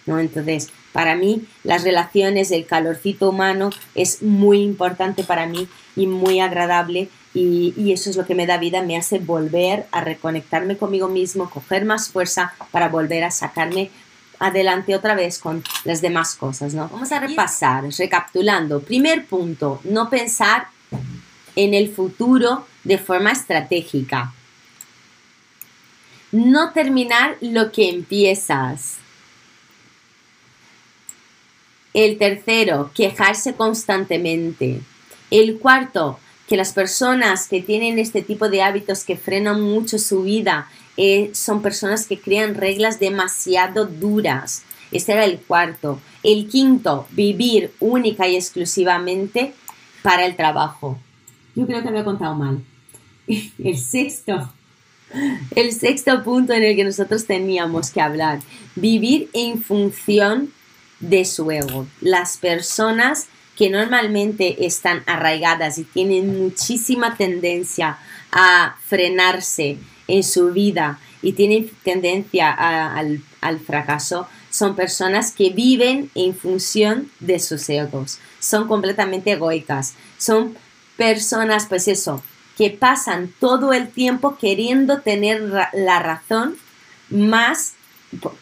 ¿no? 0.04 0.18
Entonces, 0.18 0.70
para 0.92 1.14
mí, 1.14 1.46
las 1.62 1.84
relaciones, 1.84 2.50
el 2.50 2.66
calorcito 2.66 3.30
humano 3.30 3.70
es 3.94 4.20
muy 4.20 4.62
importante 4.62 5.22
para 5.22 5.46
mí 5.46 5.68
y 5.94 6.08
muy 6.08 6.40
agradable 6.40 7.08
y, 7.34 7.72
y, 7.76 7.92
eso 7.92 8.10
es 8.10 8.16
lo 8.16 8.26
que 8.26 8.34
me 8.34 8.46
da 8.46 8.58
vida, 8.58 8.82
me 8.82 8.96
hace 8.96 9.20
volver 9.20 9.86
a 9.92 10.00
reconectarme 10.00 10.76
conmigo 10.76 11.06
mismo, 11.06 11.48
coger 11.48 11.84
más 11.84 12.08
fuerza 12.08 12.52
para 12.72 12.88
volver 12.88 13.22
a 13.22 13.30
sacarme 13.30 13.90
adelante 14.40 14.96
otra 14.96 15.14
vez 15.14 15.38
con 15.38 15.62
las 15.84 16.00
demás 16.00 16.34
cosas, 16.34 16.74
¿no? 16.74 16.88
Vamos 16.88 17.12
a 17.12 17.20
repasar, 17.20 17.84
recapitulando. 17.96 18.80
Primer 18.80 19.26
punto, 19.26 19.80
no 19.84 20.10
pensar 20.10 20.66
en 21.56 21.74
el 21.74 21.88
futuro 21.92 22.66
de 22.84 22.98
forma 22.98 23.32
estratégica. 23.32 24.32
No 26.30 26.72
terminar 26.72 27.36
lo 27.40 27.72
que 27.72 27.88
empiezas. 27.88 28.96
El 31.94 32.18
tercero, 32.18 32.90
quejarse 32.94 33.54
constantemente. 33.54 34.82
El 35.30 35.58
cuarto, 35.58 36.20
que 36.46 36.56
las 36.56 36.72
personas 36.72 37.48
que 37.48 37.62
tienen 37.62 37.98
este 37.98 38.22
tipo 38.22 38.48
de 38.48 38.62
hábitos 38.62 39.02
que 39.02 39.16
frenan 39.16 39.60
mucho 39.60 39.98
su 39.98 40.22
vida 40.22 40.70
eh, 40.96 41.30
son 41.34 41.62
personas 41.62 42.06
que 42.06 42.20
crean 42.20 42.54
reglas 42.54 43.00
demasiado 43.00 43.86
duras. 43.86 44.62
Este 44.92 45.12
era 45.12 45.24
el 45.24 45.38
cuarto. 45.38 46.00
El 46.22 46.48
quinto, 46.48 47.06
vivir 47.10 47.72
única 47.80 48.28
y 48.28 48.36
exclusivamente 48.36 49.54
para 50.02 50.26
el 50.26 50.36
trabajo. 50.36 50.98
Yo 51.56 51.66
creo 51.66 51.82
que 51.82 51.88
había 51.88 52.04
contado 52.04 52.34
mal. 52.34 52.62
El 53.26 53.76
sexto, 53.76 54.52
el 55.54 55.72
sexto 55.72 56.22
punto 56.22 56.52
en 56.52 56.62
el 56.62 56.76
que 56.76 56.84
nosotros 56.84 57.26
teníamos 57.26 57.90
que 57.90 58.00
hablar, 58.00 58.40
vivir 58.74 59.30
en 59.32 59.62
función 59.62 60.52
de 61.00 61.24
su 61.24 61.50
ego. 61.50 61.86
Las 62.00 62.36
personas 62.36 63.26
que 63.56 63.70
normalmente 63.70 64.66
están 64.66 65.02
arraigadas 65.06 65.78
y 65.78 65.84
tienen 65.84 66.38
muchísima 66.38 67.16
tendencia 67.16 67.98
a 68.30 68.76
frenarse 68.84 69.78
en 70.08 70.22
su 70.22 70.52
vida 70.52 71.00
y 71.22 71.32
tienen 71.32 71.70
tendencia 71.82 72.50
al, 72.50 73.22
al 73.40 73.58
fracaso, 73.60 74.28
son 74.50 74.76
personas 74.76 75.32
que 75.32 75.50
viven 75.50 76.10
en 76.14 76.34
función 76.34 77.10
de 77.20 77.38
sus 77.38 77.68
egos, 77.68 78.18
son 78.40 78.68
completamente 78.68 79.32
egoicas, 79.32 79.94
son 80.18 80.56
personas, 80.96 81.66
pues 81.66 81.88
eso, 81.88 82.22
que 82.56 82.70
pasan 82.70 83.32
todo 83.38 83.72
el 83.72 83.88
tiempo 83.88 84.36
queriendo 84.38 85.00
tener 85.00 85.42
la 85.72 85.98
razón 86.00 86.56
más 87.10 87.74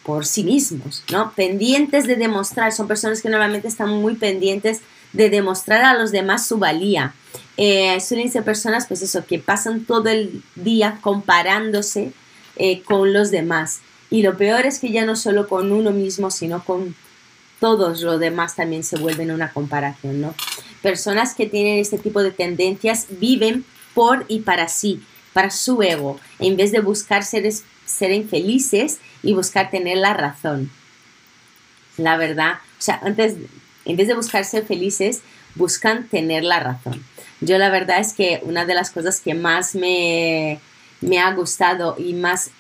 por, 0.05 0.27
sí 0.27 0.45
mismos, 0.45 1.03
¿no? 1.11 1.33
Pendientes 1.33 2.07
de 2.07 2.17
demostrar, 2.17 2.73
son 2.73 2.87
personas 2.87 3.23
que 3.23 3.29
normalmente 3.29 3.69
están 3.69 3.90
muy 3.90 4.14
pendientes 4.14 4.81
de 5.12 5.31
demostrar 5.31 5.83
a 5.85 5.95
los 5.95 6.12
demás 6.12 6.47
su 6.47 6.59
valía. 6.59 7.14
Eh, 7.57 7.99
suelen 8.01 8.31
ser 8.31 8.45
personas, 8.45 8.87
pues 8.87 9.03
eso, 9.03 9.25
que 9.27 9.38
pasan 9.38 9.85
todo 9.85 10.09
el 10.09 10.43
día 10.55 10.99
comparándose 11.01 12.12
eh, 12.57 12.83
con 12.83 13.12
los 13.12 13.31
demás. 13.31 13.81
Y 14.11 14.23
lo 14.23 14.37
peor 14.37 14.67
es 14.67 14.79
que 14.79 14.90
ya 14.90 15.05
no 15.05 15.17
solo 15.17 15.49
con 15.49 15.73
uno 15.73 15.90
mismo, 15.90 16.31
sino 16.31 16.64
con 16.64 16.95
todos 17.59 18.03
los 18.03 18.21
demás 18.21 18.57
también 18.57 18.85
se 18.85 18.99
vuelven 18.99 19.31
una 19.31 19.53
comparación, 19.53 20.21
¿no? 20.21 20.35
Personas 20.85 21.35
que 21.35 21.47
tienen 21.47 21.79
este 21.79 21.97
tipo 21.97 22.23
de 22.23 22.31
tendencias 22.31 23.07
viven 23.09 23.64
por 23.94 24.27
y 24.29 24.40
para 24.40 24.68
sí, 24.68 25.03
para 25.33 25.49
su 25.49 25.83
ego, 25.83 26.20
en 26.38 26.59
vez 26.59 26.73
de 26.73 26.81
buscar 26.81 27.25
ser, 27.25 27.51
ser 27.87 28.12
infelices 28.12 28.99
y 29.23 29.33
buscar 29.33 29.70
tener 29.70 29.97
la 29.97 30.12
razón. 30.12 30.70
La 31.97 32.18
verdad, 32.18 32.57
o 32.79 32.83
sea, 32.83 33.01
antes, 33.03 33.37
en 33.87 33.97
vez 33.97 34.09
de 34.09 34.14
buscar 34.14 34.44
ser 34.44 34.66
felices, 34.66 35.23
buscan 35.55 36.07
tener 36.09 36.44
la 36.44 36.61
razón. 36.61 37.03
Yo 37.40 37.57
la 37.57 37.70
verdad 37.70 38.01
es 38.01 38.12
que 38.12 38.40
una 38.42 38.66
de 38.66 38.75
las 38.75 38.90
cosas 38.90 39.23
que 39.23 39.33
más 39.33 39.75
me, 39.75 40.61
me 41.01 41.18
ha 41.18 41.33
gustado 41.33 41.97
y 41.99 42.12
más 42.12 42.51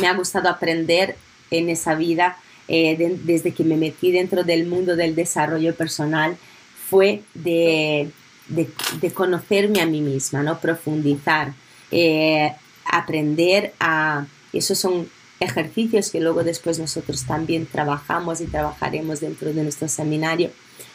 me 0.00 0.06
ha 0.06 0.14
gustado 0.14 0.48
aprender 0.48 1.16
en 1.50 1.68
esa 1.70 1.96
vida 1.96 2.36
eh, 2.68 3.18
desde 3.24 3.52
que 3.52 3.64
me 3.64 3.76
metí 3.76 4.12
dentro 4.12 4.44
del 4.44 4.64
mundo 4.64 4.94
del 4.94 5.16
desarrollo 5.16 5.74
personal 5.74 6.36
fue 6.94 7.24
de, 7.34 8.12
de, 8.46 9.10
conocerme 9.12 9.80
a 9.80 9.86
mí 9.86 10.00
misma, 10.00 10.44
¿no? 10.44 10.60
profundizar, 10.60 11.52
eh, 11.90 12.52
aprender 12.84 13.74
a... 13.80 14.26
Esos 14.52 14.78
son 14.78 15.08
ejercicios 15.40 16.12
que 16.12 16.20
luego 16.20 16.44
después 16.44 16.78
nosotros 16.78 17.24
también 17.24 17.66
trabajamos 17.66 18.40
y 18.40 18.46
trabajaremos 18.46 19.18
dentro 19.18 19.52
de 19.52 19.64
nuestro 19.64 19.88
seminario, 19.88 20.52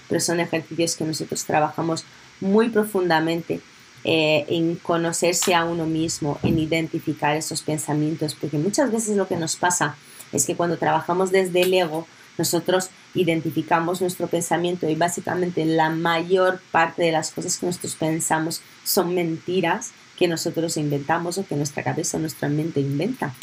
pero 0.08 0.22
son 0.22 0.40
ejercicios 0.40 0.96
que 0.96 1.04
nosotros 1.04 1.44
trabajamos 1.44 2.06
muy 2.40 2.70
profundamente 2.70 3.60
eh, 4.06 4.46
en 4.48 4.78
conocerse 4.78 5.54
a 5.54 5.66
uno 5.66 5.86
mismo, 5.86 6.40
en 6.44 6.60
identificar 6.60 7.36
esos 7.36 7.62
pensamientos, 7.62 8.38
porque 8.40 8.58
muchas 8.58 8.90
veces 8.90 9.18
lo 9.18 9.28
que 9.28 9.36
nos 9.36 9.58
pasa 9.58 9.98
es 10.32 10.46
que 10.46 10.56
cuando 10.56 10.78
trabajamos 10.78 11.30
desde 11.30 11.64
el 11.64 11.74
ego, 11.74 12.08
nosotros 12.40 12.90
identificamos 13.14 14.00
nuestro 14.00 14.28
pensamiento 14.28 14.88
y 14.90 14.96
básicamente 14.96 15.66
la 15.66 15.90
mayor 15.90 16.62
parte 16.72 17.04
de 17.04 17.12
las 17.12 17.32
cosas 17.32 17.58
que 17.58 17.66
nosotros 17.66 17.96
pensamos 17.96 18.62
son 18.86 19.14
mentiras 19.14 19.92
que 20.18 20.30
nosotros 20.30 20.78
inventamos 20.78 21.38
o 21.38 21.46
que 21.46 21.58
nuestra 21.58 21.84
cabeza 21.84 22.16
o 22.16 22.22
nuestra 22.22 22.48
mente 22.48 22.80
inventa. 22.80 23.34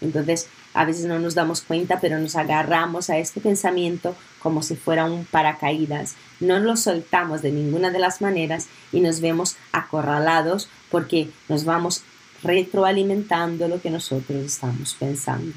Entonces, 0.00 0.48
a 0.72 0.84
veces 0.84 1.06
no 1.06 1.18
nos 1.18 1.34
damos 1.34 1.62
cuenta, 1.62 1.98
pero 2.00 2.18
nos 2.18 2.36
agarramos 2.36 3.10
a 3.10 3.18
este 3.18 3.40
pensamiento 3.40 4.14
como 4.40 4.62
si 4.62 4.76
fuera 4.76 5.04
un 5.04 5.24
paracaídas. 5.24 6.14
No 6.38 6.60
lo 6.60 6.76
soltamos 6.76 7.42
de 7.42 7.50
ninguna 7.50 7.90
de 7.90 7.98
las 7.98 8.20
maneras 8.20 8.68
y 8.92 9.00
nos 9.00 9.20
vemos 9.20 9.56
acorralados 9.72 10.68
porque 10.90 11.28
nos 11.48 11.64
vamos 11.64 12.02
retroalimentando 12.44 13.66
lo 13.66 13.80
que 13.80 13.90
nosotros 13.90 14.44
estamos 14.44 14.94
pensando. 14.94 15.52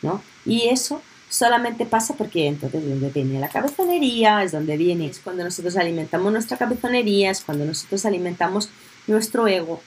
¿no? 0.00 0.22
Y 0.46 0.68
eso 0.68 1.02
solamente 1.28 1.86
pasa 1.86 2.14
porque 2.14 2.46
entonces 2.46 2.88
donde 2.88 3.10
viene 3.10 3.40
la 3.40 3.48
cabezonería, 3.48 4.42
es 4.42 4.52
donde 4.52 4.76
viene, 4.76 5.06
es 5.06 5.18
cuando 5.18 5.44
nosotros 5.44 5.76
alimentamos 5.76 6.32
nuestra 6.32 6.56
cabezonería, 6.56 7.30
es 7.30 7.42
cuando 7.42 7.64
nosotros 7.64 8.04
alimentamos 8.06 8.70
nuestro 9.06 9.46
ego, 9.46 9.80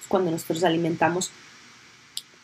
es 0.00 0.06
cuando 0.08 0.30
nosotros 0.30 0.64
alimentamos 0.64 1.30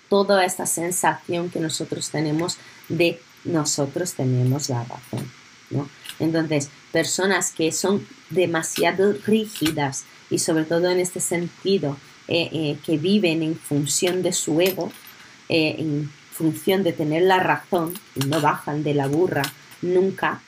toda 0.08 0.44
esta 0.44 0.66
sensación 0.66 1.50
que 1.50 1.60
nosotros 1.60 2.10
tenemos 2.10 2.58
de 2.88 3.20
nosotros 3.44 4.12
tenemos 4.14 4.68
la 4.68 4.84
razón, 4.84 5.30
¿no? 5.70 5.88
Entonces, 6.18 6.68
personas 6.92 7.52
que 7.52 7.72
son 7.72 8.06
demasiado 8.28 9.14
rígidas 9.24 10.04
y 10.28 10.38
sobre 10.38 10.64
todo 10.64 10.90
en 10.90 11.00
este 11.00 11.20
sentido, 11.20 11.96
eh, 12.28 12.48
eh, 12.52 12.78
que 12.84 12.98
viven 12.98 13.42
en 13.42 13.56
función 13.56 14.22
de 14.22 14.32
su 14.32 14.60
ego, 14.60 14.92
eh, 15.48 15.76
en 15.78 16.12
función 16.40 16.82
de 16.82 16.94
tener 16.94 17.22
la 17.24 17.38
razón 17.38 17.92
no 18.26 18.40
bajan 18.40 18.82
de 18.82 18.94
la 18.94 19.06
burra 19.06 19.42
nunca. 19.82 20.40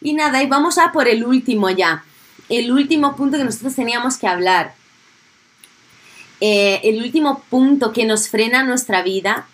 Y 0.00 0.12
nada, 0.12 0.40
y 0.40 0.46
vamos 0.46 0.78
a 0.78 0.92
por 0.92 1.08
el 1.08 1.24
último 1.24 1.68
ya. 1.68 2.04
El 2.48 2.70
último 2.70 3.16
punto 3.16 3.36
que 3.36 3.44
nosotros 3.44 3.74
teníamos 3.74 4.16
que 4.18 4.28
hablar. 4.28 4.74
Eh, 6.40 6.80
el 6.84 7.02
último 7.02 7.42
punto 7.50 7.92
que 7.92 8.04
nos 8.04 8.28
frena 8.28 8.62
nuestra 8.62 9.02
vida, 9.02 9.48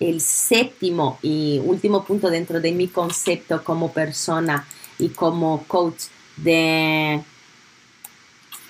el 0.00 0.20
séptimo 0.20 1.20
y 1.22 1.60
último 1.62 2.04
punto 2.04 2.30
dentro 2.30 2.60
de 2.60 2.72
mi 2.72 2.88
concepto 2.88 3.62
como 3.62 3.92
persona 3.92 4.66
y 4.98 5.10
como 5.10 5.64
coach 5.68 6.04
de, 6.36 7.22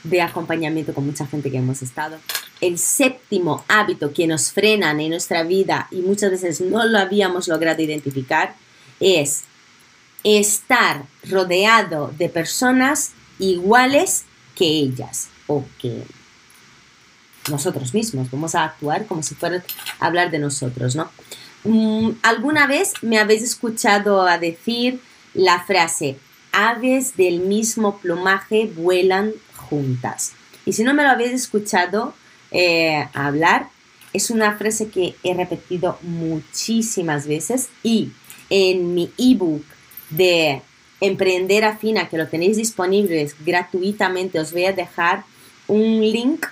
de 0.02 0.20
acompañamiento 0.20 0.92
con 0.92 1.06
mucha 1.06 1.26
gente 1.26 1.50
que 1.50 1.58
hemos 1.58 1.80
estado, 1.80 2.18
el 2.66 2.78
séptimo 2.78 3.64
hábito 3.68 4.12
que 4.12 4.26
nos 4.26 4.50
frena 4.50 4.90
en 4.92 5.10
nuestra 5.10 5.42
vida 5.42 5.86
y 5.90 5.96
muchas 5.96 6.30
veces 6.30 6.60
no 6.60 6.84
lo 6.84 6.98
habíamos 6.98 7.46
logrado 7.46 7.82
identificar 7.82 8.54
es 9.00 9.44
estar 10.22 11.04
rodeado 11.28 12.12
de 12.16 12.30
personas 12.30 13.12
iguales 13.38 14.24
que 14.54 14.64
ellas 14.64 15.28
o 15.46 15.64
que 15.78 16.04
nosotros 17.50 17.92
mismos. 17.92 18.30
Vamos 18.30 18.54
a 18.54 18.64
actuar 18.64 19.06
como 19.06 19.22
si 19.22 19.34
fuera 19.34 19.62
a 20.00 20.06
hablar 20.06 20.30
de 20.30 20.38
nosotros, 20.38 20.96
¿no? 20.96 21.10
Mm, 21.64 22.12
¿Alguna 22.22 22.66
vez 22.66 22.94
me 23.02 23.18
habéis 23.18 23.42
escuchado 23.42 24.22
a 24.26 24.38
decir 24.38 25.00
la 25.34 25.62
frase 25.64 26.16
aves 26.52 27.16
del 27.16 27.40
mismo 27.40 27.98
plumaje 27.98 28.72
vuelan 28.74 29.32
juntas? 29.56 30.32
Y 30.64 30.72
si 30.72 30.82
no 30.82 30.94
me 30.94 31.02
lo 31.02 31.10
habéis 31.10 31.32
escuchado, 31.32 32.14
eh, 32.54 33.06
hablar. 33.12 33.68
Es 34.12 34.30
una 34.30 34.56
frase 34.56 34.88
que 34.88 35.16
he 35.24 35.34
repetido 35.34 35.98
muchísimas 36.02 37.26
veces 37.26 37.68
y 37.82 38.12
en 38.48 38.94
mi 38.94 39.10
ebook 39.18 39.64
de 40.10 40.62
Emprender 41.00 41.64
Afina, 41.64 42.08
que 42.08 42.16
lo 42.16 42.28
tenéis 42.28 42.56
disponible 42.56 43.28
gratuitamente, 43.44 44.38
os 44.38 44.52
voy 44.52 44.66
a 44.66 44.72
dejar 44.72 45.24
un 45.66 46.00
link, 46.00 46.46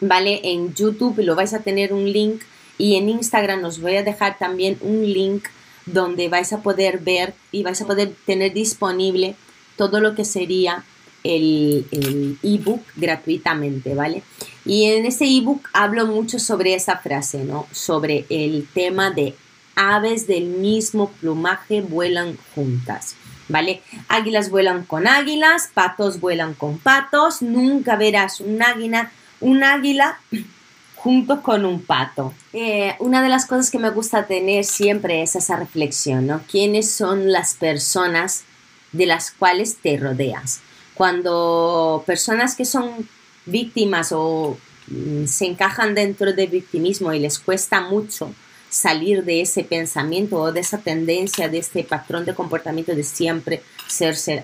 ¿vale? 0.00 0.40
En 0.44 0.74
YouTube 0.74 1.22
lo 1.24 1.34
vais 1.34 1.54
a 1.54 1.60
tener 1.60 1.94
un 1.94 2.12
link 2.12 2.42
y 2.76 2.96
en 2.96 3.08
Instagram 3.08 3.64
os 3.64 3.80
voy 3.80 3.96
a 3.96 4.02
dejar 4.02 4.38
también 4.38 4.76
un 4.82 5.02
link 5.02 5.46
donde 5.86 6.28
vais 6.28 6.52
a 6.52 6.62
poder 6.62 6.98
ver 6.98 7.32
y 7.52 7.62
vais 7.62 7.80
a 7.80 7.86
poder 7.86 8.12
tener 8.26 8.52
disponible 8.52 9.34
todo 9.76 10.00
lo 10.00 10.14
que 10.14 10.26
sería 10.26 10.84
el 11.24 12.38
ebook 12.42 12.82
gratuitamente, 12.96 13.94
¿vale? 13.94 14.22
Y 14.64 14.84
en 14.84 15.06
ese 15.06 15.24
ebook 15.26 15.68
hablo 15.72 16.06
mucho 16.06 16.38
sobre 16.38 16.74
esa 16.74 16.98
frase, 16.98 17.44
¿no? 17.44 17.66
Sobre 17.72 18.26
el 18.28 18.66
tema 18.72 19.10
de 19.10 19.34
aves 19.74 20.26
del 20.26 20.44
mismo 20.44 21.10
plumaje 21.20 21.80
vuelan 21.80 22.36
juntas, 22.54 23.16
¿vale? 23.48 23.82
Águilas 24.08 24.50
vuelan 24.50 24.84
con 24.84 25.06
águilas, 25.06 25.70
patos 25.72 26.20
vuelan 26.20 26.54
con 26.54 26.78
patos, 26.78 27.42
nunca 27.42 27.96
verás 27.96 28.40
un 28.40 28.62
águila, 28.62 29.12
un 29.40 29.64
águila 29.64 30.18
junto 30.96 31.42
con 31.42 31.64
un 31.64 31.82
pato. 31.82 32.34
Eh, 32.52 32.94
una 32.98 33.22
de 33.22 33.28
las 33.28 33.46
cosas 33.46 33.70
que 33.70 33.78
me 33.78 33.90
gusta 33.90 34.26
tener 34.26 34.64
siempre 34.64 35.22
es 35.22 35.36
esa 35.36 35.56
reflexión, 35.56 36.26
¿no? 36.26 36.42
¿Quiénes 36.50 36.90
son 36.90 37.32
las 37.32 37.54
personas 37.54 38.44
de 38.92 39.06
las 39.06 39.30
cuales 39.30 39.76
te 39.76 39.96
rodeas. 39.96 40.60
Cuando 41.00 42.04
personas 42.06 42.54
que 42.54 42.66
son 42.66 43.08
víctimas 43.46 44.12
o 44.12 44.58
mm, 44.88 45.24
se 45.24 45.46
encajan 45.46 45.94
dentro 45.94 46.34
del 46.34 46.50
victimismo 46.50 47.10
y 47.14 47.18
les 47.18 47.38
cuesta 47.38 47.80
mucho 47.80 48.34
salir 48.68 49.24
de 49.24 49.40
ese 49.40 49.64
pensamiento 49.64 50.36
o 50.36 50.52
de 50.52 50.60
esa 50.60 50.76
tendencia, 50.76 51.48
de 51.48 51.56
este 51.56 51.84
patrón 51.84 52.26
de 52.26 52.34
comportamiento 52.34 52.94
de 52.94 53.02
siempre 53.02 53.62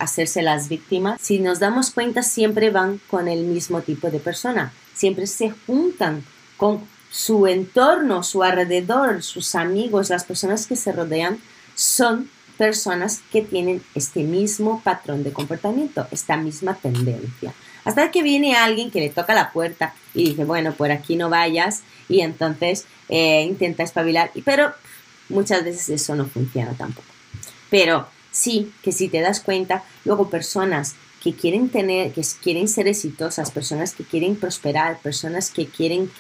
hacerse 0.00 0.40
las 0.40 0.70
víctimas, 0.70 1.20
si 1.20 1.40
nos 1.40 1.58
damos 1.58 1.90
cuenta 1.90 2.22
siempre 2.22 2.70
van 2.70 3.02
con 3.10 3.28
el 3.28 3.44
mismo 3.44 3.82
tipo 3.82 4.10
de 4.10 4.18
persona, 4.18 4.72
siempre 4.94 5.26
se 5.26 5.52
juntan 5.66 6.24
con 6.56 6.80
su 7.10 7.46
entorno, 7.48 8.22
su 8.22 8.42
alrededor, 8.42 9.22
sus 9.22 9.54
amigos, 9.56 10.08
las 10.08 10.24
personas 10.24 10.66
que 10.66 10.76
se 10.76 10.92
rodean, 10.92 11.38
son 11.74 12.30
personas 12.56 13.20
que 13.30 13.42
tienen 13.42 13.82
este 13.94 14.22
mismo 14.22 14.80
patrón 14.82 15.22
de 15.24 15.32
comportamiento, 15.32 16.06
esta 16.10 16.36
misma 16.36 16.74
tendencia. 16.74 17.54
Hasta 17.84 18.10
que 18.10 18.22
viene 18.22 18.56
alguien 18.56 18.90
que 18.90 19.00
le 19.00 19.10
toca 19.10 19.34
la 19.34 19.52
puerta 19.52 19.94
y 20.14 20.30
dice, 20.30 20.44
bueno, 20.44 20.72
por 20.72 20.90
aquí 20.90 21.16
no 21.16 21.30
vayas 21.30 21.82
y 22.08 22.20
entonces 22.20 22.84
eh, 23.08 23.42
intenta 23.42 23.82
espabilar, 23.82 24.30
pero 24.44 24.72
muchas 25.28 25.64
veces 25.64 25.88
eso 25.90 26.16
no 26.16 26.26
funciona 26.26 26.72
tampoco. 26.72 27.06
Pero 27.70 28.08
sí 28.30 28.72
que 28.82 28.92
si 28.92 29.08
te 29.08 29.20
das 29.20 29.40
cuenta, 29.40 29.84
luego 30.04 30.30
personas 30.30 30.96
que 31.22 31.34
quieren 31.34 31.68
tener, 31.68 32.12
que 32.12 32.22
quieren 32.42 32.68
ser 32.68 32.88
exitosas, 32.88 33.50
personas 33.50 33.94
que 33.94 34.04
quieren 34.04 34.36
prosperar, 34.36 34.98
personas 35.00 35.50
que 35.50 35.66
quieren, 35.66 36.10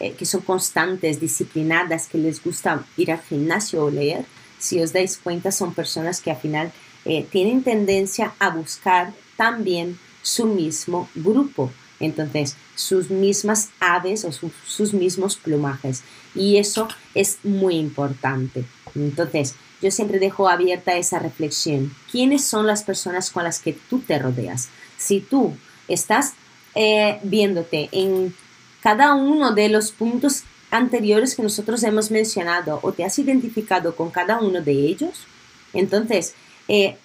eh, 0.00 0.12
que 0.12 0.26
son 0.26 0.40
constantes, 0.40 1.20
disciplinadas, 1.20 2.08
que 2.08 2.18
les 2.18 2.42
gusta 2.42 2.84
ir 2.96 3.12
al 3.12 3.22
gimnasio 3.22 3.84
o 3.84 3.90
leer, 3.90 4.24
si 4.58 4.80
os 4.80 4.92
dais 4.92 5.16
cuenta, 5.16 5.52
son 5.52 5.74
personas 5.74 6.20
que 6.20 6.30
al 6.30 6.36
final 6.36 6.72
eh, 7.04 7.26
tienen 7.30 7.62
tendencia 7.62 8.34
a 8.38 8.50
buscar 8.50 9.12
también 9.36 9.98
su 10.22 10.46
mismo 10.46 11.08
grupo. 11.14 11.70
Entonces, 12.00 12.56
sus 12.74 13.10
mismas 13.10 13.70
aves 13.80 14.24
o 14.24 14.30
sus 14.32 14.94
mismos 14.94 15.36
plumajes. 15.36 16.02
Y 16.34 16.58
eso 16.58 16.88
es 17.14 17.38
muy 17.42 17.76
importante. 17.76 18.64
Entonces, 18.94 19.56
yo 19.82 19.90
siempre 19.90 20.18
dejo 20.18 20.48
abierta 20.48 20.96
esa 20.96 21.18
reflexión. 21.18 21.94
¿Quiénes 22.10 22.44
son 22.44 22.66
las 22.66 22.82
personas 22.82 23.30
con 23.30 23.44
las 23.44 23.60
que 23.60 23.72
tú 23.72 24.00
te 24.00 24.18
rodeas? 24.18 24.68
Si 24.96 25.20
tú 25.20 25.56
estás 25.88 26.34
eh, 26.74 27.18
viéndote 27.22 27.88
en 27.92 28.34
cada 28.82 29.14
uno 29.14 29.52
de 29.52 29.68
los 29.68 29.90
puntos 29.90 30.44
anteriores 30.70 31.34
que 31.34 31.42
nosotros 31.42 31.82
hemos 31.82 32.10
mencionado 32.10 32.80
o 32.82 32.92
te 32.92 33.04
has 33.04 33.18
identificado 33.18 33.96
con 33.96 34.10
cada 34.10 34.40
uno 34.40 34.60
de 34.60 34.72
ellos, 34.72 35.24
entonces 35.72 36.34
eh, 36.68 36.96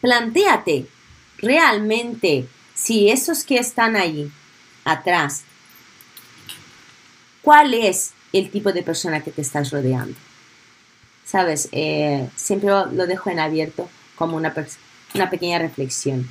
planteate 0.00 0.86
realmente 1.38 2.46
si 2.74 3.08
esos 3.08 3.44
que 3.44 3.56
están 3.58 3.96
ahí 3.96 4.30
atrás, 4.84 5.42
¿cuál 7.42 7.74
es 7.74 8.12
el 8.32 8.50
tipo 8.50 8.72
de 8.72 8.82
persona 8.82 9.22
que 9.22 9.30
te 9.30 9.40
estás 9.40 9.70
rodeando? 9.70 10.16
Sabes, 11.24 11.68
eh, 11.72 12.28
siempre 12.36 12.68
lo 12.68 13.06
dejo 13.06 13.30
en 13.30 13.40
abierto 13.40 13.88
como 14.14 14.36
una, 14.36 14.54
una 15.14 15.30
pequeña 15.30 15.58
reflexión. 15.58 16.28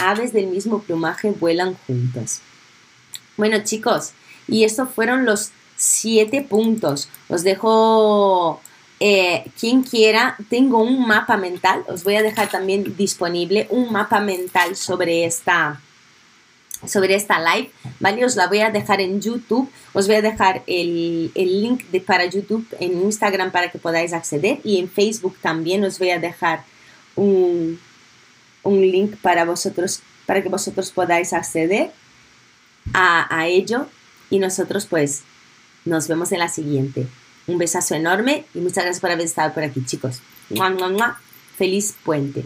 Aves 0.00 0.32
del 0.32 0.46
mismo 0.46 0.82
plumaje 0.82 1.30
vuelan 1.30 1.74
juntas. 1.86 2.40
Bueno 3.36 3.64
chicos, 3.64 4.12
y 4.48 4.64
estos 4.64 4.88
fueron 4.88 5.24
los 5.24 5.52
siete 5.76 6.42
puntos. 6.42 7.08
Os 7.28 7.44
dejo, 7.44 8.60
eh, 8.98 9.44
quien 9.58 9.82
quiera, 9.82 10.36
tengo 10.50 10.82
un 10.82 11.06
mapa 11.06 11.36
mental. 11.36 11.84
Os 11.88 12.02
voy 12.02 12.16
a 12.16 12.22
dejar 12.22 12.50
también 12.50 12.96
disponible 12.96 13.66
un 13.70 13.92
mapa 13.92 14.20
mental 14.20 14.74
sobre 14.74 15.24
esta 15.24 15.80
sobre 16.86 17.16
esta 17.16 17.40
live, 17.40 17.72
¿vale? 17.98 18.24
Os 18.24 18.36
la 18.36 18.46
voy 18.46 18.60
a 18.60 18.70
dejar 18.70 19.00
en 19.00 19.20
YouTube, 19.20 19.68
os 19.94 20.06
voy 20.06 20.14
a 20.14 20.22
dejar 20.22 20.62
el, 20.68 21.32
link 21.34 21.82
de, 21.90 22.00
para 22.00 22.24
YouTube 22.24 22.64
en 22.78 23.02
Instagram 23.02 23.50
para 23.50 23.68
que 23.68 23.80
podáis 23.80 24.12
acceder 24.12 24.60
y 24.62 24.78
en 24.78 24.88
Facebook 24.88 25.36
también 25.42 25.82
os 25.82 25.98
voy 25.98 26.10
a 26.10 26.20
dejar 26.20 26.62
un, 27.16 27.80
un 28.62 28.80
link 28.80 29.16
para 29.16 29.44
vosotros, 29.44 30.02
para 30.24 30.40
que 30.40 30.48
vosotros 30.48 30.92
podáis 30.92 31.32
acceder 31.32 31.90
a 32.94 33.48
ello 33.48 33.88
y 34.30 34.38
nosotros 34.38 34.86
pues 34.86 35.22
nos 35.84 36.08
vemos 36.08 36.32
en 36.32 36.40
la 36.40 36.48
siguiente. 36.48 37.06
Un 37.46 37.58
besazo 37.58 37.94
enorme 37.94 38.44
y 38.54 38.58
muchas 38.58 38.84
gracias 38.84 39.00
por 39.00 39.10
haber 39.10 39.26
estado 39.26 39.54
por 39.54 39.62
aquí, 39.62 39.84
chicos. 39.84 40.20
¡Mua, 40.50 41.20
Feliz 41.56 41.94
puente. 42.04 42.44